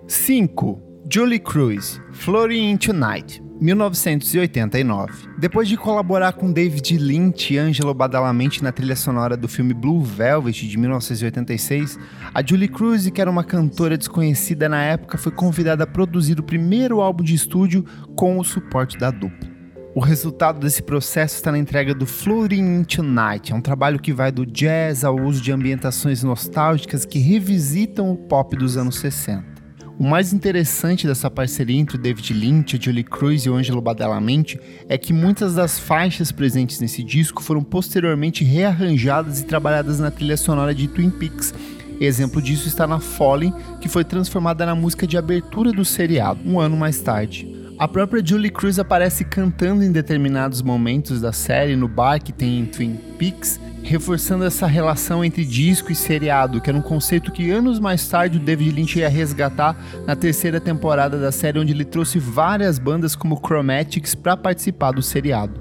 Cinco. 0.08 0.82
Julie 1.08 1.40
Cruz, 1.40 2.02
Floating 2.14 2.72
in 2.72 2.78
Tonight, 2.78 3.40
1989. 3.60 5.30
Depois 5.38 5.68
de 5.68 5.78
colaborar 5.78 6.34
com 6.34 6.52
David 6.52 6.98
Lynch 6.98 7.54
e 7.54 7.58
Angelo 7.58 7.94
Badalamenti 7.94 8.64
na 8.64 8.72
trilha 8.72 8.96
sonora 8.96 9.38
do 9.38 9.48
filme 9.48 9.74
Blue 9.74 10.02
Velvet 10.04 10.68
de 10.68 10.78
1986, 10.78 11.98
a 12.34 12.46
Julie 12.46 12.68
Cruz, 12.68 13.10
que 13.10 13.22
era 13.22 13.32
uma 13.32 13.44
cantora 13.44 13.98
desconhecida 13.98 14.68
na 14.68 14.84
época, 14.84 15.18
foi 15.18 15.32
convidada 15.32 15.84
a 15.84 15.88
produzir 15.88 16.40
o 16.40 16.44
primeiro 16.44 17.02
álbum 17.02 17.24
de 17.24 17.34
estúdio 17.34 17.86
com 18.16 18.38
o 18.40 18.44
suporte 18.44 18.98
da 18.98 19.12
dupla. 19.12 19.56
O 19.96 20.02
resultado 20.02 20.60
desse 20.60 20.84
processo 20.84 21.36
está 21.36 21.54
na 21.54 21.58
entrega 21.58 21.96
do 21.96 22.06
Floating 22.06 22.80
in 22.80 22.84
Tonight, 22.84 23.54
é 23.54 23.56
um 23.56 23.62
trabalho 23.62 23.98
que 23.98 24.12
vai 24.12 24.30
do 24.30 24.46
jazz 24.46 25.06
ao 25.06 25.16
uso 25.16 25.42
de 25.42 25.54
ambientações 25.54 26.22
nostálgicas 26.22 27.06
que 27.06 27.18
revisitam 27.18 28.12
o 28.12 28.18
pop 28.18 28.58
dos 28.58 28.76
anos 28.76 28.98
60. 29.00 29.55
O 29.98 30.04
mais 30.04 30.34
interessante 30.34 31.08
dessa 31.08 31.32
parceria 31.32 31.80
entre 31.80 31.96
o 31.96 32.00
David 32.00 32.34
Lynch, 32.34 32.78
Julie 32.82 33.04
Cruz 33.04 33.44
e 33.44 33.50
o 33.50 33.56
Angelo 33.56 33.82
Badalamenti 33.82 34.60
é 34.90 34.98
que 34.98 35.14
muitas 35.14 35.56
das 35.56 35.80
faixas 35.80 36.34
presentes 36.34 36.82
nesse 36.82 37.02
disco 37.02 37.42
foram 37.42 37.64
posteriormente 37.64 38.44
rearranjadas 38.44 39.40
e 39.40 39.46
trabalhadas 39.46 39.98
na 40.00 40.12
trilha 40.12 40.36
sonora 40.36 40.76
de 40.76 40.90
Twin 40.90 41.10
Peaks. 41.10 41.54
Exemplo 42.02 42.42
disso 42.42 42.68
está 42.68 42.86
na 42.86 43.00
Fallen, 43.00 43.54
que 43.80 43.88
foi 43.88 44.04
transformada 44.04 44.66
na 44.66 44.76
música 44.76 45.08
de 45.08 45.18
abertura 45.18 45.72
do 45.72 45.86
seriado, 45.86 46.42
um 46.46 46.60
ano 46.60 46.76
mais 46.76 47.00
tarde. 47.00 47.56
A 47.80 47.88
própria 47.88 48.26
Julie 48.26 48.52
Cruz 48.52 48.78
aparece 48.78 49.24
cantando 49.24 49.82
em 49.82 49.94
determinados 49.94 50.62
momentos 50.62 51.22
da 51.22 51.32
série 51.32 51.78
no 51.78 51.88
bar 51.88 52.22
que 52.22 52.34
tem 52.34 52.60
em 52.60 52.66
Twin 52.66 53.00
Peaks, 53.18 53.62
reforçando 53.86 54.44
essa 54.44 54.66
relação 54.66 55.24
entre 55.24 55.46
disco 55.46 55.92
e 55.92 55.96
seriado, 55.96 56.60
que 56.60 56.70
era 56.70 56.78
um 56.78 56.82
conceito 56.82 57.32
que 57.32 57.52
anos 57.52 57.80
mais 57.80 58.08
tarde 58.08 58.38
o 58.38 58.42
David 58.42 58.72
Lynch 58.72 58.98
ia 58.98 59.08
resgatar 59.08 59.78
na 60.08 60.16
terceira 60.16 60.60
temporada 60.60 61.20
da 61.20 61.32
série, 61.32 61.60
onde 61.60 61.72
ele 61.72 61.86
trouxe 61.86 62.18
várias 62.18 62.80
bandas 62.80 63.16
como 63.16 63.40
Chromatics 63.40 64.16
para 64.16 64.36
participar 64.36 64.92
do 64.92 65.04
seriado. 65.04 65.54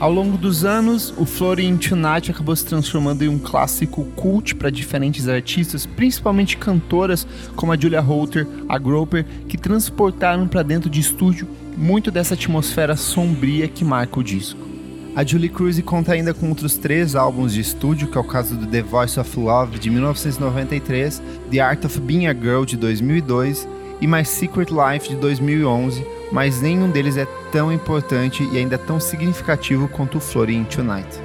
Ao 0.00 0.12
longo 0.12 0.36
dos 0.36 0.64
anos, 0.64 1.14
o 1.16 1.24
Floating 1.24 1.76
Tonight 1.76 2.30
acabou 2.30 2.56
se 2.56 2.64
transformando 2.64 3.22
em 3.22 3.28
um 3.28 3.38
clássico 3.38 4.04
cult 4.16 4.56
para 4.56 4.70
diferentes 4.70 5.28
artistas, 5.28 5.86
principalmente 5.86 6.56
cantoras 6.56 7.26
como 7.54 7.72
a 7.72 7.76
Julia 7.76 8.00
Holter, 8.00 8.46
a 8.68 8.76
Groper, 8.76 9.24
que 9.48 9.56
transportaram 9.56 10.48
para 10.48 10.62
dentro 10.62 10.90
de 10.90 11.00
estúdio 11.00 11.48
muito 11.76 12.10
dessa 12.10 12.34
atmosfera 12.34 12.96
sombria 12.96 13.68
que 13.68 13.84
marca 13.84 14.18
o 14.18 14.24
disco. 14.24 14.67
A 15.16 15.24
Julie 15.24 15.48
Cruise 15.48 15.82
conta 15.82 16.12
ainda 16.12 16.32
com 16.32 16.48
outros 16.48 16.76
três 16.76 17.16
álbuns 17.16 17.52
de 17.52 17.60
estúdio, 17.60 18.08
que 18.08 18.16
é 18.16 18.20
o 18.20 18.24
caso 18.24 18.54
do 18.54 18.66
The 18.66 18.82
Voice 18.82 19.18
of 19.18 19.38
Love 19.38 19.78
de 19.78 19.90
1993, 19.90 21.20
The 21.50 21.58
Art 21.60 21.84
of 21.84 22.00
Being 22.00 22.26
a 22.26 22.34
Girl 22.34 22.64
de 22.64 22.76
2002 22.76 23.68
e 24.00 24.06
My 24.06 24.24
Secret 24.24 24.68
Life 24.70 25.08
de 25.08 25.16
2011, 25.16 26.06
mas 26.30 26.60
nenhum 26.60 26.90
deles 26.90 27.16
é 27.16 27.26
tão 27.50 27.72
importante 27.72 28.48
e 28.52 28.58
ainda 28.58 28.78
tão 28.78 29.00
significativo 29.00 29.88
quanto 29.88 30.18
o 30.18 30.20
Floating 30.20 30.64
Tonight. 30.64 31.20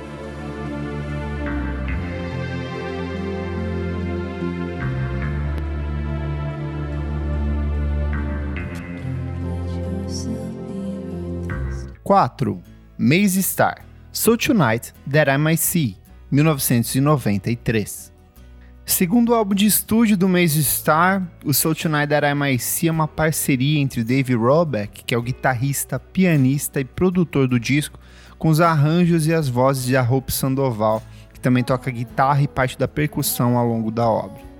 Quatro 12.04 12.62
Maze 12.97 13.41
Star, 13.41 13.83
So 14.12 14.38
Tonight 14.38 14.93
That 15.12 15.27
I 15.29 15.35
Might 15.35 15.59
See, 15.59 15.97
1993. 16.31 18.13
Segundo 18.85 19.29
o 19.29 19.33
álbum 19.33 19.55
de 19.55 19.65
estúdio 19.65 20.15
do 20.15 20.29
Maze 20.29 20.63
Star, 20.63 21.27
o 21.43 21.51
So 21.55 21.73
Tonight 21.73 22.09
That 22.09 22.27
I 22.27 22.35
Might 22.35 22.62
See 22.62 22.88
é 22.88 22.91
uma 22.91 23.07
parceria 23.07 23.79
entre 23.79 24.03
Dave 24.03 24.35
Robeck, 24.35 25.03
que 25.05 25.15
é 25.15 25.17
o 25.17 25.23
guitarrista, 25.23 26.00
pianista 26.00 26.79
e 26.79 26.85
produtor 26.85 27.47
do 27.47 27.59
disco, 27.59 28.00
com 28.38 28.50
os 28.50 28.62
arranjos 28.62 29.25
e 29.25 29.33
as 29.33 29.50
vozes 29.50 29.85
de 29.85 29.97
Hope 29.97 30.31
Sandoval, 30.31 31.01
que 31.33 31.39
também 31.39 31.63
toca 31.63 31.89
guitarra 31.89 32.43
e 32.43 32.47
parte 32.47 32.77
da 32.77 32.88
percussão 32.88 33.57
ao 33.57 33.67
longo 33.67 33.89
da 33.89 34.07
obra. 34.07 34.52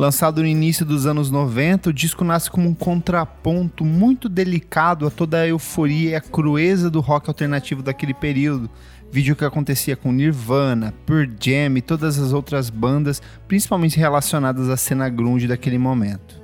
Lançado 0.00 0.40
no 0.40 0.46
início 0.46 0.86
dos 0.86 1.04
anos 1.04 1.30
90, 1.30 1.90
o 1.90 1.92
disco 1.92 2.24
nasce 2.24 2.50
como 2.50 2.66
um 2.66 2.72
contraponto 2.72 3.84
muito 3.84 4.30
delicado 4.30 5.06
a 5.06 5.10
toda 5.10 5.42
a 5.42 5.46
euforia 5.46 6.12
e 6.12 6.14
a 6.14 6.22
crueza 6.22 6.90
do 6.90 7.00
rock 7.00 7.28
alternativo 7.28 7.82
daquele 7.82 8.14
período. 8.14 8.70
Vídeo 9.12 9.36
que 9.36 9.44
acontecia 9.44 9.94
com 9.96 10.10
Nirvana, 10.10 10.94
Pearl 11.04 11.28
Jam 11.38 11.76
e 11.76 11.82
todas 11.82 12.18
as 12.18 12.32
outras 12.32 12.70
bandas, 12.70 13.20
principalmente 13.46 13.98
relacionadas 13.98 14.70
à 14.70 14.76
cena 14.78 15.06
grunge 15.10 15.46
daquele 15.46 15.76
momento. 15.76 16.39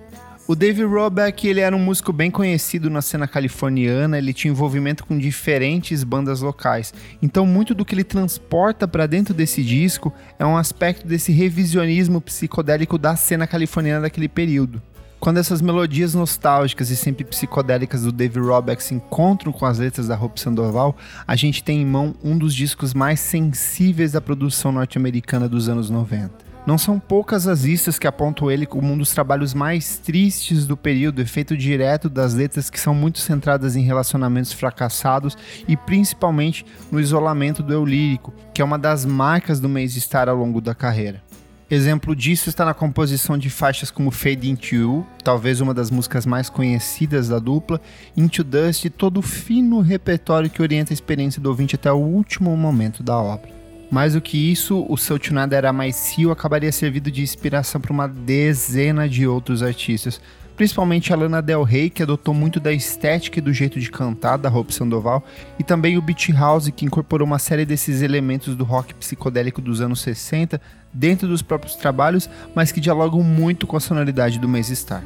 O 0.48 0.54
Dave 0.54 0.84
Roback 0.84 1.48
ele 1.48 1.58
era 1.58 1.74
um 1.74 1.78
músico 1.80 2.12
bem 2.12 2.30
conhecido 2.30 2.88
na 2.88 3.02
cena 3.02 3.26
californiana, 3.26 4.16
ele 4.16 4.32
tinha 4.32 4.52
envolvimento 4.52 5.04
com 5.04 5.18
diferentes 5.18 6.04
bandas 6.04 6.40
locais. 6.40 6.94
Então 7.20 7.44
muito 7.44 7.74
do 7.74 7.84
que 7.84 7.96
ele 7.96 8.04
transporta 8.04 8.86
para 8.86 9.08
dentro 9.08 9.34
desse 9.34 9.64
disco 9.64 10.14
é 10.38 10.46
um 10.46 10.56
aspecto 10.56 11.04
desse 11.04 11.32
revisionismo 11.32 12.20
psicodélico 12.20 12.96
da 12.96 13.16
cena 13.16 13.44
californiana 13.44 14.02
daquele 14.02 14.28
período. 14.28 14.80
Quando 15.18 15.38
essas 15.38 15.60
melodias 15.60 16.14
nostálgicas 16.14 16.90
e 16.90 16.96
sempre 16.96 17.24
psicodélicas 17.24 18.02
do 18.02 18.12
Dave 18.12 18.38
Roback 18.38 18.80
se 18.80 18.94
encontram 18.94 19.50
com 19.50 19.66
as 19.66 19.80
letras 19.80 20.06
da 20.06 20.14
Hope 20.14 20.40
Sandoval, 20.40 20.96
a 21.26 21.34
gente 21.34 21.64
tem 21.64 21.82
em 21.82 21.86
mão 21.86 22.14
um 22.22 22.38
dos 22.38 22.54
discos 22.54 22.94
mais 22.94 23.18
sensíveis 23.18 24.12
da 24.12 24.20
produção 24.20 24.70
norte-americana 24.70 25.48
dos 25.48 25.68
anos 25.68 25.90
90. 25.90 26.45
Não 26.66 26.76
são 26.76 26.98
poucas 26.98 27.46
as 27.46 27.62
listas 27.62 27.96
que 27.96 28.08
apontam 28.08 28.50
ele 28.50 28.66
como 28.66 28.92
um 28.92 28.98
dos 28.98 29.12
trabalhos 29.12 29.54
mais 29.54 29.98
tristes 29.98 30.66
do 30.66 30.76
período, 30.76 31.22
efeito 31.22 31.56
direto 31.56 32.10
das 32.10 32.34
letras 32.34 32.68
que 32.68 32.80
são 32.80 32.92
muito 32.92 33.20
centradas 33.20 33.76
em 33.76 33.82
relacionamentos 33.82 34.52
fracassados 34.52 35.38
e 35.68 35.76
principalmente 35.76 36.66
no 36.90 36.98
isolamento 36.98 37.62
do 37.62 37.72
eu 37.72 37.84
lírico, 37.84 38.34
que 38.52 38.60
é 38.60 38.64
uma 38.64 38.80
das 38.80 39.04
marcas 39.04 39.60
do 39.60 39.68
mês 39.68 39.92
de 39.92 40.00
estar 40.00 40.28
ao 40.28 40.36
longo 40.36 40.60
da 40.60 40.74
carreira. 40.74 41.22
Exemplo 41.70 42.16
disso 42.16 42.48
está 42.48 42.64
na 42.64 42.74
composição 42.74 43.38
de 43.38 43.48
faixas 43.48 43.88
como 43.88 44.10
Fade 44.10 44.50
Into 44.50 44.74
You, 44.74 45.06
talvez 45.22 45.60
uma 45.60 45.72
das 45.72 45.88
músicas 45.88 46.26
mais 46.26 46.50
conhecidas 46.50 47.28
da 47.28 47.38
dupla, 47.38 47.80
Into 48.16 48.42
Dust 48.42 48.84
e 48.84 48.90
todo 48.90 49.18
o 49.18 49.22
fino 49.22 49.80
repertório 49.80 50.50
que 50.50 50.62
orienta 50.62 50.92
a 50.92 50.94
experiência 50.94 51.40
do 51.40 51.48
ouvinte 51.48 51.76
até 51.76 51.92
o 51.92 51.96
último 51.96 52.56
momento 52.56 53.04
da 53.04 53.16
obra. 53.16 53.55
Mais 53.90 54.14
do 54.14 54.20
que 54.20 54.50
isso, 54.50 54.84
o 54.88 54.96
seu 54.96 55.18
Tunada 55.18 55.56
era 55.56 55.72
mais 55.72 55.94
cio 55.96 56.30
acabaria 56.30 56.72
servindo 56.72 57.10
de 57.10 57.22
inspiração 57.22 57.80
para 57.80 57.92
uma 57.92 58.08
dezena 58.08 59.08
de 59.08 59.26
outros 59.26 59.62
artistas, 59.62 60.20
principalmente 60.56 61.12
a 61.12 61.16
Lana 61.16 61.40
Del 61.40 61.62
Rey, 61.62 61.88
que 61.88 62.02
adotou 62.02 62.34
muito 62.34 62.58
da 62.58 62.72
estética 62.72 63.38
e 63.38 63.42
do 63.42 63.52
jeito 63.52 63.78
de 63.78 63.90
cantar 63.90 64.38
da 64.38 64.48
Hope 64.48 64.74
Sandoval, 64.74 65.24
e 65.58 65.62
também 65.62 65.96
o 65.96 66.02
Beach 66.02 66.32
House, 66.32 66.70
que 66.74 66.84
incorporou 66.84 67.26
uma 67.26 67.38
série 67.38 67.64
desses 67.64 68.02
elementos 68.02 68.56
do 68.56 68.64
rock 68.64 68.94
psicodélico 68.94 69.60
dos 69.60 69.80
anos 69.80 70.00
60 70.00 70.60
dentro 70.92 71.28
dos 71.28 71.42
próprios 71.42 71.76
trabalhos, 71.76 72.28
mas 72.54 72.72
que 72.72 72.80
dialogam 72.80 73.22
muito 73.22 73.66
com 73.66 73.76
a 73.76 73.80
sonoridade 73.80 74.38
do 74.38 74.48
Maze 74.48 74.74
Star. 74.74 75.04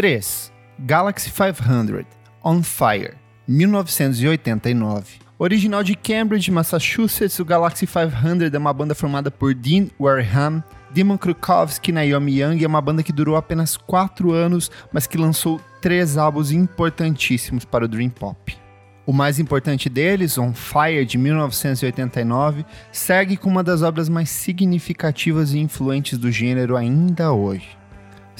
3. 0.00 0.50
Galaxy 0.78 1.30
500 1.30 2.06
On 2.42 2.62
Fire, 2.62 3.18
1989. 3.46 5.18
Original 5.38 5.84
de 5.84 5.94
Cambridge, 5.94 6.50
Massachusetts, 6.50 7.38
o 7.38 7.44
Galaxy 7.44 7.86
500 7.86 8.50
é 8.50 8.56
uma 8.56 8.72
banda 8.72 8.94
formada 8.94 9.30
por 9.30 9.52
Dean 9.52 9.88
Wareham, 10.00 10.64
Dimon 10.90 11.18
Krukowski 11.18 11.90
e 11.90 11.92
Naomi 11.92 12.40
Young. 12.40 12.64
É 12.64 12.66
uma 12.66 12.80
banda 12.80 13.02
que 13.02 13.12
durou 13.12 13.36
apenas 13.36 13.76
4 13.76 14.32
anos, 14.32 14.70
mas 14.90 15.06
que 15.06 15.18
lançou 15.18 15.60
três 15.82 16.16
álbuns 16.16 16.50
importantíssimos 16.50 17.66
para 17.66 17.84
o 17.84 17.88
Dream 17.88 18.08
Pop. 18.08 18.56
O 19.04 19.12
mais 19.12 19.38
importante 19.38 19.90
deles, 19.90 20.38
On 20.38 20.54
Fire, 20.54 21.04
de 21.04 21.18
1989, 21.18 22.64
segue 22.90 23.36
com 23.36 23.50
uma 23.50 23.62
das 23.62 23.82
obras 23.82 24.08
mais 24.08 24.30
significativas 24.30 25.52
e 25.52 25.58
influentes 25.58 26.16
do 26.16 26.32
gênero 26.32 26.74
ainda 26.74 27.34
hoje. 27.34 27.79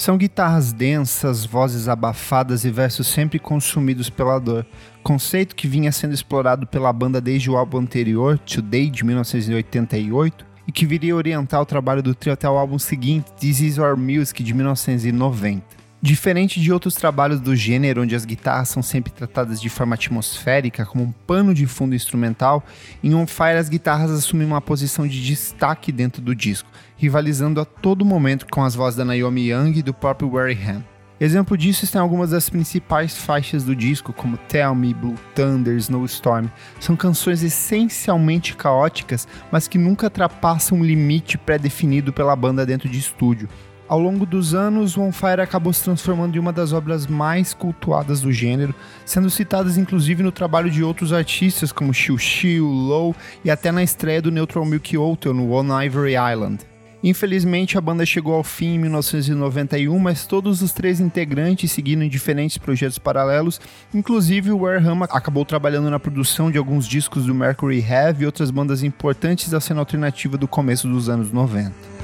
São 0.01 0.17
guitarras 0.17 0.73
densas, 0.73 1.45
vozes 1.45 1.87
abafadas 1.87 2.65
e 2.65 2.71
versos 2.71 3.07
sempre 3.07 3.39
consumidos 3.39 4.09
pela 4.09 4.39
dor, 4.39 4.67
conceito 5.03 5.55
que 5.55 5.69
vinha 5.69 5.93
sendo 5.93 6.15
explorado 6.15 6.67
pela 6.67 6.91
banda 6.91 7.21
desde 7.21 7.51
o 7.51 7.57
álbum 7.59 7.81
anterior, 7.81 8.39
Today, 8.39 8.89
de 8.89 9.05
1988, 9.05 10.47
e 10.67 10.73
que 10.73 10.87
viria 10.87 11.15
orientar 11.15 11.61
o 11.61 11.67
trabalho 11.67 12.03
do 12.03 12.15
trio 12.15 12.33
até 12.33 12.49
o 12.49 12.57
álbum 12.57 12.79
seguinte, 12.79 13.31
This 13.33 13.61
Is 13.61 13.77
Our 13.77 13.95
Music, 13.95 14.43
de 14.43 14.55
1990. 14.55 15.80
Diferente 16.03 16.59
de 16.59 16.73
outros 16.73 16.95
trabalhos 16.95 17.41
do 17.41 17.55
gênero, 17.55 18.01
onde 18.01 18.15
as 18.15 18.25
guitarras 18.25 18.71
são 18.71 18.83
sempre 18.83 19.13
tratadas 19.13 19.61
de 19.61 19.69
forma 19.69 19.95
atmosférica, 19.95 20.87
como 20.87 21.05
um 21.05 21.13
pano 21.13 21.53
de 21.53 21.67
fundo 21.67 21.95
instrumental, 21.95 22.65
em 23.05 23.15
On 23.15 23.27
Fire 23.27 23.59
as 23.59 23.69
guitarras 23.69 24.11
assumem 24.11 24.47
uma 24.47 24.63
posição 24.63 25.07
de 25.07 25.23
destaque 25.23 25.93
dentro 25.93 26.23
do 26.23 26.35
disco, 26.35 26.71
rivalizando 26.97 27.61
a 27.61 27.67
todo 27.67 28.03
momento 28.03 28.47
com 28.51 28.65
as 28.65 28.75
vozes 28.75 28.97
da 28.97 29.05
Naomi 29.05 29.51
Young 29.51 29.79
e 29.79 29.83
do 29.83 29.93
próprio 29.93 30.31
Wareham. 30.33 30.83
Exemplo 31.21 31.55
disso 31.55 31.85
estão 31.85 32.01
algumas 32.01 32.31
das 32.31 32.49
principais 32.49 33.15
faixas 33.15 33.63
do 33.63 33.77
disco, 33.77 34.11
como 34.11 34.39
Tell 34.49 34.75
Me, 34.75 34.95
Blue 34.95 35.17
Thunder, 35.35 35.77
Snowstorm. 35.77 36.47
São 36.81 36.97
canções 36.97 37.43
essencialmente 37.43 38.57
caóticas, 38.57 39.29
mas 39.53 39.69
que 39.69 39.77
nunca 39.77 40.07
ultrapassam 40.07 40.79
um 40.79 40.83
limite 40.83 41.37
pré-definido 41.37 42.11
pela 42.11 42.35
banda 42.35 42.65
dentro 42.65 42.89
de 42.89 42.99
estúdio, 42.99 43.51
ao 43.91 43.99
longo 43.99 44.25
dos 44.25 44.55
anos, 44.55 44.97
On 44.97 45.11
Fire 45.11 45.41
acabou 45.41 45.73
se 45.73 45.83
transformando 45.83 46.37
em 46.37 46.39
uma 46.39 46.53
das 46.53 46.73
obras 46.73 47.09
mais 47.09 47.53
cultuadas 47.53 48.21
do 48.21 48.31
gênero, 48.31 48.73
sendo 49.05 49.29
citadas 49.29 49.77
inclusive 49.77 50.23
no 50.23 50.31
trabalho 50.31 50.71
de 50.71 50.85
outros 50.85 51.13
artistas 51.13 51.73
como 51.73 51.93
Xiu 51.93 52.17
Xiu, 52.17 52.67
Low 52.67 53.17
e 53.45 53.51
até 53.51 53.73
na 53.73 53.83
estreia 53.83 54.23
do 54.23 54.31
Neutral 54.31 54.65
Milk 54.65 54.97
Hotel 54.97 55.35
no 55.35 55.51
One 55.51 55.87
Ivory 55.87 56.13
Island. 56.13 56.61
Infelizmente, 57.03 57.77
a 57.77 57.81
banda 57.81 58.07
chegou 58.07 58.35
ao 58.35 58.45
fim 58.45 58.75
em 58.75 58.79
1991, 58.79 59.99
mas 59.99 60.25
todos 60.25 60.63
os 60.63 60.71
três 60.71 61.01
integrantes 61.01 61.73
seguiram 61.73 62.05
em 62.05 62.09
diferentes 62.09 62.59
projetos 62.59 62.99
paralelos, 62.99 63.61
inclusive 63.93 64.53
o 64.53 64.59
Warhammer 64.59 65.09
acabou 65.11 65.45
trabalhando 65.45 65.91
na 65.91 65.99
produção 65.99 66.49
de 66.49 66.59
alguns 66.59 66.87
discos 66.87 67.27
do 67.27 67.35
Mercury 67.35 67.81
Heavy 67.81 68.23
e 68.23 68.27
outras 68.27 68.53
bandas 68.53 68.85
importantes 68.85 69.51
da 69.51 69.61
cena 69.61 69.81
alternativa 69.81 70.39
do 70.39 70.47
começo 70.47 70.87
dos 70.87 71.09
anos 71.09 71.33
90. 71.33 72.00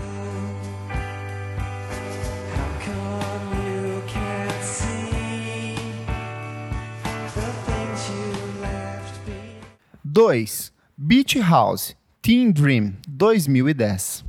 2. 10.26 10.72
Beach 10.98 11.38
House, 11.38 11.94
Teen 12.20 12.50
Dream, 12.50 12.96
2010. 13.08 14.24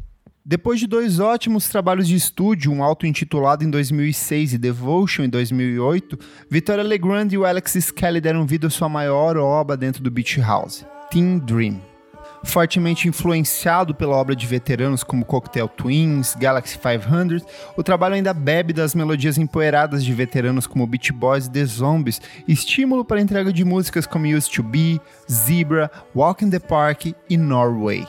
Depois 0.45 0.79
de 0.79 0.85
dois 0.85 1.19
ótimos 1.19 1.67
trabalhos 1.69 2.07
de 2.07 2.15
estúdio, 2.15 2.71
um 2.71 2.83
auto-intitulado 2.83 3.63
em 3.63 3.69
2006 3.71 4.53
e 4.53 4.57
Devotion 4.59 5.23
em 5.23 5.29
2008, 5.29 6.19
Victoria 6.51 6.83
Legrand 6.83 7.29
e 7.31 7.37
o 7.39 7.45
Alex 7.45 7.73
Skelly 7.77 8.21
deram 8.21 8.45
vida 8.45 8.67
à 8.67 8.69
sua 8.69 8.87
maior 8.87 9.37
obra 9.37 9.75
dentro 9.75 10.03
do 10.03 10.11
Beach 10.11 10.39
House, 10.39 10.85
Teen 11.09 11.39
Dream 11.39 11.81
fortemente 12.47 13.07
influenciado 13.07 13.93
pela 13.93 14.15
obra 14.15 14.35
de 14.35 14.47
veteranos 14.47 15.03
como 15.03 15.25
Cocktail 15.25 15.67
Twins, 15.67 16.35
Galaxy 16.35 16.77
500, 16.77 17.43
o 17.75 17.83
trabalho 17.83 18.15
ainda 18.15 18.33
bebe 18.33 18.73
das 18.73 18.95
melodias 18.95 19.37
empoeiradas 19.37 20.03
de 20.03 20.13
veteranos 20.13 20.65
como 20.65 20.87
Beach 20.87 21.11
Boys 21.11 21.45
e 21.45 21.51
The 21.51 21.65
Zombies, 21.65 22.21
estímulo 22.47 23.05
para 23.05 23.17
a 23.19 23.21
entrega 23.21 23.53
de 23.53 23.63
músicas 23.63 24.07
como 24.07 24.25
Used 24.25 24.53
to 24.53 24.63
Be, 24.63 24.99
Zebra, 25.29 25.91
Walk 26.15 26.43
in 26.43 26.49
the 26.49 26.59
Park 26.59 27.13
e 27.29 27.37
Norway. 27.37 28.07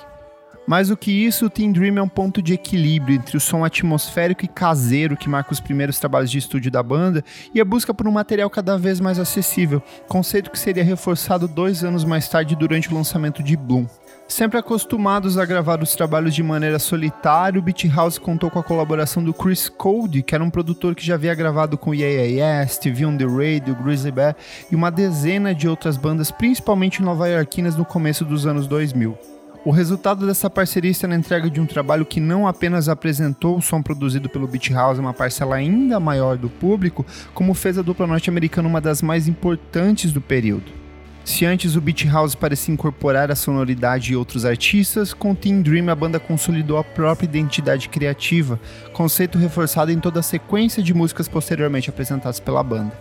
Mais 0.69 0.89
do 0.89 0.99
que 0.99 1.11
isso, 1.11 1.47
o 1.47 1.51
Teen 1.51 1.73
Dream 1.73 1.97
é 1.97 2.03
um 2.03 2.09
ponto 2.09 2.43
de 2.43 2.53
equilíbrio 2.53 3.17
entre 3.17 3.39
o 3.39 3.41
som 3.41 3.65
atmosférico 3.65 4.45
e 4.45 4.49
caseiro 4.49 5.17
que 5.17 5.27
marca 5.27 5.51
os 5.51 5.61
primeiros 5.61 5.99
trabalhos 5.99 6.31
de 6.31 6.37
estúdio 6.37 6.71
da 6.71 6.83
banda 6.83 7.25
e 7.55 7.61
a 7.61 7.65
busca 7.65 7.95
por 7.95 8.07
um 8.07 8.11
material 8.11 8.51
cada 8.51 8.77
vez 8.77 9.01
mais 9.01 9.19
acessível, 9.19 9.83
conceito 10.09 10.51
que 10.51 10.59
seria 10.59 10.85
reforçado 10.85 11.49
dois 11.49 11.83
anos 11.83 12.05
mais 12.05 12.29
tarde 12.29 12.55
durante 12.55 12.93
o 12.93 12.95
lançamento 12.95 13.43
de 13.43 13.57
Bloom. 13.57 13.87
Sempre 14.29 14.59
acostumados 14.59 15.39
a 15.39 15.47
gravar 15.47 15.83
os 15.83 15.97
trabalhos 15.97 16.35
de 16.35 16.43
maneira 16.43 16.79
solitária, 16.79 17.59
o 17.59 17.63
Beat 17.63 17.87
House 17.87 18.19
contou 18.19 18.51
com 18.51 18.59
a 18.59 18.63
colaboração 18.63 19.25
do 19.25 19.33
Chris 19.33 19.71
Cody, 19.71 20.23
que 20.23 20.35
era 20.35 20.45
um 20.45 20.51
produtor 20.51 20.95
que 20.95 21.05
já 21.05 21.15
havia 21.15 21.35
gravado 21.35 21.79
com 21.79 21.95
Yeah 21.95 22.23
Yeah 22.23 22.61
Yes, 22.63 22.77
TV 22.77 23.07
on 23.07 23.17
the 23.17 23.25
Radio, 23.25 23.75
Grizzly 23.75 24.13
Bear 24.13 24.37
e 24.71 24.77
uma 24.77 24.91
dezena 24.91 25.55
de 25.55 25.67
outras 25.67 25.97
bandas, 25.97 26.31
principalmente 26.31 27.03
nova-iorquinas 27.03 27.75
no 27.75 27.87
começo 27.87 28.23
dos 28.23 28.47
anos 28.47 28.67
2000. 28.67 29.17
O 29.65 29.71
resultado 29.71 30.27
dessa 30.27 30.51
parceria 30.51 30.91
está 30.91 31.09
na 31.09 31.17
entrega 31.17 31.49
de 31.49 31.59
um 31.59 31.67
trabalho 31.67 32.05
que 32.05 32.21
não 32.21 32.47
apenas 32.47 32.87
apresentou 32.87 33.57
o 33.57 33.63
som 33.63 33.83
produzido 33.83 34.29
pelo 34.29 34.47
Beat 34.47 34.71
House 34.71 34.99
a 34.99 35.01
uma 35.01 35.15
parcela 35.15 35.57
ainda 35.57 35.99
maior 35.99 36.37
do 36.37 36.51
público, 36.51 37.05
como 37.33 37.55
fez 37.55 37.79
a 37.79 37.83
dupla 37.83 38.07
norte-americana 38.07 38.69
uma 38.69 38.81
das 38.81 39.01
mais 39.01 39.27
importantes 39.27 40.13
do 40.13 40.21
período. 40.21 40.88
Se 41.29 41.45
antes 41.45 41.77
o 41.77 41.81
Beat 41.81 42.07
House 42.07 42.35
parecia 42.35 42.73
incorporar 42.73 43.31
a 43.31 43.37
sonoridade 43.37 44.07
de 44.07 44.17
outros 44.17 44.47
artistas, 44.47 45.13
com 45.13 45.35
Teen 45.35 45.61
Dream 45.61 45.91
a 45.91 45.95
banda 45.95 46.19
consolidou 46.19 46.79
a 46.79 46.83
própria 46.83 47.27
identidade 47.27 47.91
criativa, 47.91 48.59
conceito 48.95 49.37
reforçado 49.37 49.93
em 49.93 50.01
toda 50.01 50.21
a 50.21 50.23
sequência 50.23 50.83
de 50.83 50.95
músicas 50.95 51.29
posteriormente 51.29 51.91
apresentadas 51.91 52.41
pela 52.41 52.63
banda. 52.63 52.99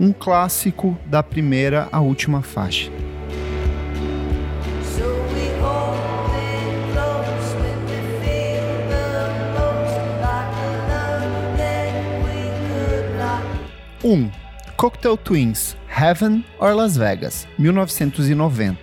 Um 0.00 0.12
clássico 0.12 0.98
da 1.06 1.22
primeira 1.22 1.88
à 1.92 2.00
última 2.00 2.42
faixa. 2.42 2.90
1. 14.02 14.12
Um, 14.12 14.30
Cocktail 14.76 15.16
Twins, 15.16 15.76
Heaven 16.00 16.42
or 16.58 16.74
Las 16.74 16.96
Vegas, 16.96 17.46
1990. 17.58 18.78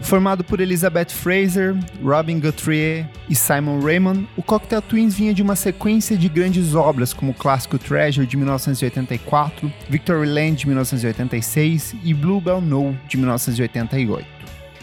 Formado 0.00 0.42
por 0.42 0.60
Elizabeth 0.60 1.10
Fraser, 1.10 1.76
Robin 2.02 2.40
Guthrie 2.40 3.04
e 3.28 3.34
Simon 3.34 3.80
Raymond, 3.80 4.26
o 4.34 4.42
Cocktail 4.42 4.80
Twins 4.80 5.14
vinha 5.14 5.34
de 5.34 5.42
uma 5.42 5.54
sequência 5.54 6.16
de 6.16 6.26
grandes 6.26 6.74
obras 6.74 7.12
como 7.12 7.32
o 7.32 7.34
clássico 7.34 7.76
Treasure 7.76 8.26
de 8.26 8.36
1984, 8.38 9.70
Victory 9.90 10.26
Land 10.26 10.54
de 10.60 10.66
1986 10.68 11.96
e 12.02 12.14
Bluebell 12.14 12.62
No 12.62 12.98
de 13.06 13.18
1988. 13.18 14.26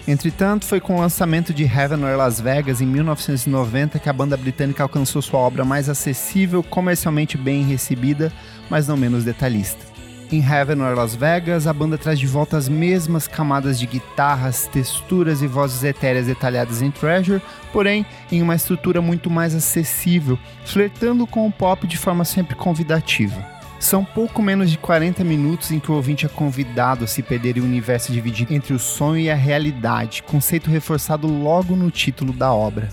Entretanto, 0.08 0.66
foi 0.66 0.80
com 0.80 0.98
o 0.98 1.00
lançamento 1.00 1.52
de 1.52 1.64
Heaven 1.64 2.04
or 2.04 2.16
Las 2.16 2.40
Vegas 2.40 2.80
em 2.80 2.86
1990 2.86 3.98
que 3.98 4.08
a 4.08 4.14
banda 4.14 4.38
britânica 4.38 4.84
alcançou 4.84 5.20
sua 5.20 5.40
obra 5.40 5.66
mais 5.66 5.90
acessível, 5.90 6.62
comercialmente 6.62 7.40
bem 7.40 7.64
recebida, 7.64 8.32
mas 8.70 8.88
não 8.88 8.96
menos 8.96 9.24
detalhista. 9.24 9.95
Em 10.32 10.42
Heaven 10.42 10.82
or 10.82 10.96
Las 10.96 11.14
Vegas, 11.14 11.68
a 11.68 11.74
banda 11.74 12.00
traz 12.00 12.18
de 12.18 12.26
volta 12.26 12.58
as 12.58 12.68
mesmas 12.68 13.28
camadas 13.28 13.78
de 13.78 13.86
guitarras, 13.86 14.68
texturas 14.68 15.44
e 15.44 15.48
vozes 15.48 15.84
etéreas 15.84 16.26
detalhadas 16.26 16.82
em 16.82 16.90
Treasure, 16.90 17.42
porém 17.72 18.04
em 18.32 18.42
uma 18.42 18.56
estrutura 18.56 19.02
muito 19.02 19.30
mais 19.30 19.54
acessível, 19.54 20.40
flertando 20.66 21.28
com 21.28 21.48
o 21.48 21.52
pop 21.52 21.86
de 21.86 21.96
forma 21.96 22.26
sempre 22.26 22.56
convidativa. 22.56 23.46
São 23.80 24.04
pouco 24.04 24.42
menos 24.42 24.72
de 24.72 24.80
40 24.80 25.24
minutos 25.24 25.70
em 25.70 25.80
que 25.80 25.92
o 25.92 25.96
ouvinte 25.96 26.26
é 26.26 26.30
convidado 26.30 27.04
a 27.04 27.08
se 27.08 27.22
perder 27.22 27.58
em 27.58 27.62
um 27.62 27.66
universo 27.66 28.12
dividido 28.12 28.52
entre 28.52 28.74
o 28.74 28.80
sonho 28.80 29.20
e 29.20 29.30
a 29.30 29.36
realidade, 29.36 30.24
conceito 30.24 30.72
reforçado 30.72 31.28
logo 31.28 31.76
no 31.76 31.92
título 31.92 32.34
da 32.34 32.52
obra. 32.52 32.90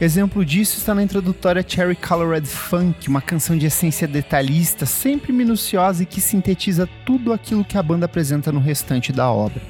Exemplo 0.00 0.44
disso 0.44 0.78
está 0.78 0.94
na 0.94 1.02
introdutória 1.02 1.64
Cherry 1.66 1.96
Colored 1.96 2.46
Funk, 2.46 3.08
uma 3.08 3.20
canção 3.20 3.58
de 3.58 3.66
essência 3.66 4.06
detalhista, 4.06 4.86
sempre 4.86 5.32
minuciosa 5.32 6.04
e 6.04 6.06
que 6.06 6.20
sintetiza 6.20 6.88
tudo 7.04 7.32
aquilo 7.32 7.64
que 7.64 7.76
a 7.76 7.82
banda 7.82 8.06
apresenta 8.06 8.52
no 8.52 8.60
restante 8.60 9.12
da 9.12 9.28
obra. 9.28 9.60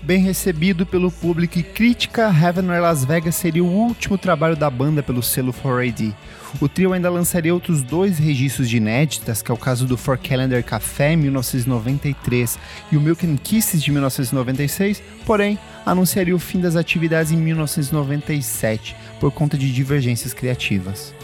Bem 0.00 0.20
recebido 0.20 0.86
pelo 0.86 1.10
público 1.10 1.58
e 1.58 1.62
crítica, 1.64 2.28
Heaven 2.28 2.70
or 2.70 2.80
Las 2.80 3.04
Vegas 3.04 3.34
seria 3.34 3.64
o 3.64 3.66
último 3.66 4.16
trabalho 4.16 4.54
da 4.54 4.70
banda 4.70 5.02
pelo 5.02 5.22
selo 5.22 5.52
4AD. 5.52 6.14
O 6.60 6.68
trio 6.68 6.92
ainda 6.92 7.10
lançaria 7.10 7.52
outros 7.52 7.82
dois 7.82 8.16
registros 8.16 8.68
de 8.68 8.76
inéditas, 8.76 9.42
que 9.42 9.50
é 9.50 9.54
o 9.54 9.58
caso 9.58 9.86
do 9.86 9.96
For 9.96 10.16
Calendar 10.16 10.62
Café 10.62 11.14
em 11.14 11.16
1993 11.16 12.58
e 12.92 12.96
o 12.96 13.00
Milk 13.00 13.26
and 13.26 13.38
Kisses 13.42 13.82
de 13.82 13.90
1996, 13.90 15.02
porém 15.26 15.58
anunciaria 15.84 16.36
o 16.36 16.38
fim 16.38 16.60
das 16.60 16.76
atividades 16.76 17.32
em 17.32 17.36
1997 17.36 18.94
por 19.20 19.32
conta 19.32 19.56
de 19.56 19.72
divergências 19.72 20.32
criativas. 20.32 21.14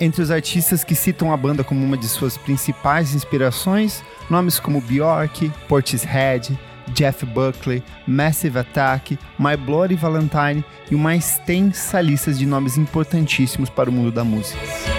Entre 0.00 0.22
os 0.22 0.30
artistas 0.30 0.84
que 0.84 0.94
citam 0.94 1.32
a 1.32 1.36
banda 1.36 1.64
como 1.64 1.84
uma 1.84 1.96
de 1.96 2.08
suas 2.08 2.36
principais 2.36 3.14
inspirações, 3.14 4.02
nomes 4.30 4.60
como 4.60 4.80
Bjork, 4.80 5.50
Portishead, 5.68 6.56
Jeff 6.94 7.26
Buckley, 7.26 7.82
Massive 8.06 8.58
Attack, 8.58 9.18
My 9.38 9.56
Bloody 9.56 9.96
Valentine 9.96 10.64
e 10.90 10.94
uma 10.94 11.16
extensa 11.16 12.00
lista 12.00 12.32
de 12.32 12.46
nomes 12.46 12.76
importantíssimos 12.76 13.68
para 13.68 13.90
o 13.90 13.92
mundo 13.92 14.12
da 14.12 14.24
música. 14.24 14.97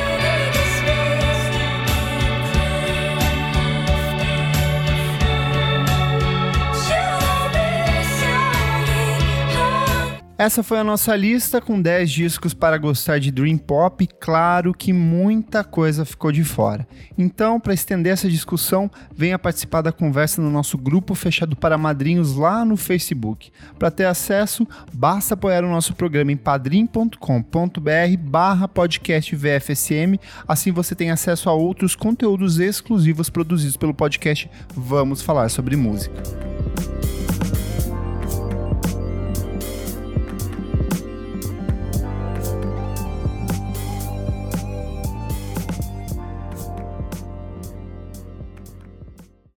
Essa 10.40 10.64
foi 10.64 10.80
a 10.80 10.86
nossa 10.86 11.14
lista 11.18 11.60
com 11.60 11.82
10 11.82 12.10
discos 12.10 12.54
para 12.54 12.78
gostar 12.78 13.20
de 13.20 13.30
Dream 13.30 13.58
Pop. 13.58 14.08
Claro 14.22 14.74
que 14.74 14.94
muita 14.94 15.66
coisa 15.66 16.06
ficou 16.06 16.32
de 16.32 16.46
fora. 16.46 16.88
Então, 17.18 17.60
para 17.60 17.74
estender 17.74 18.14
essa 18.14 18.30
discussão, 18.30 18.90
venha 19.14 19.38
participar 19.38 19.82
da 19.82 19.92
conversa 19.92 20.42
no 20.42 20.50
nosso 20.50 20.78
grupo 20.78 21.14
fechado 21.14 21.58
para 21.58 21.78
madrinhos 21.78 22.38
lá 22.38 22.64
no 22.64 22.78
Facebook. 22.78 23.52
Para 23.78 23.92
ter 23.92 24.06
acesso, 24.06 24.66
basta 24.94 25.34
apoiar 25.34 25.66
o 25.66 25.70
nosso 25.70 25.94
programa 25.94 26.32
em 26.32 26.38
padrim.com.br 26.38 27.20
barra 28.22 28.66
podcast 28.66 29.36
VFSM. 29.36 30.18
Assim 30.48 30.72
você 30.72 30.96
tem 30.96 31.12
acesso 31.12 31.50
a 31.50 31.54
outros 31.54 31.98
conteúdos 31.98 32.60
exclusivos 32.60 33.30
produzidos 33.30 33.76
pelo 33.76 33.94
podcast 33.94 34.50
Vamos 34.74 35.22
Falar 35.22 35.50
sobre 35.50 35.76
Música. 35.76 36.24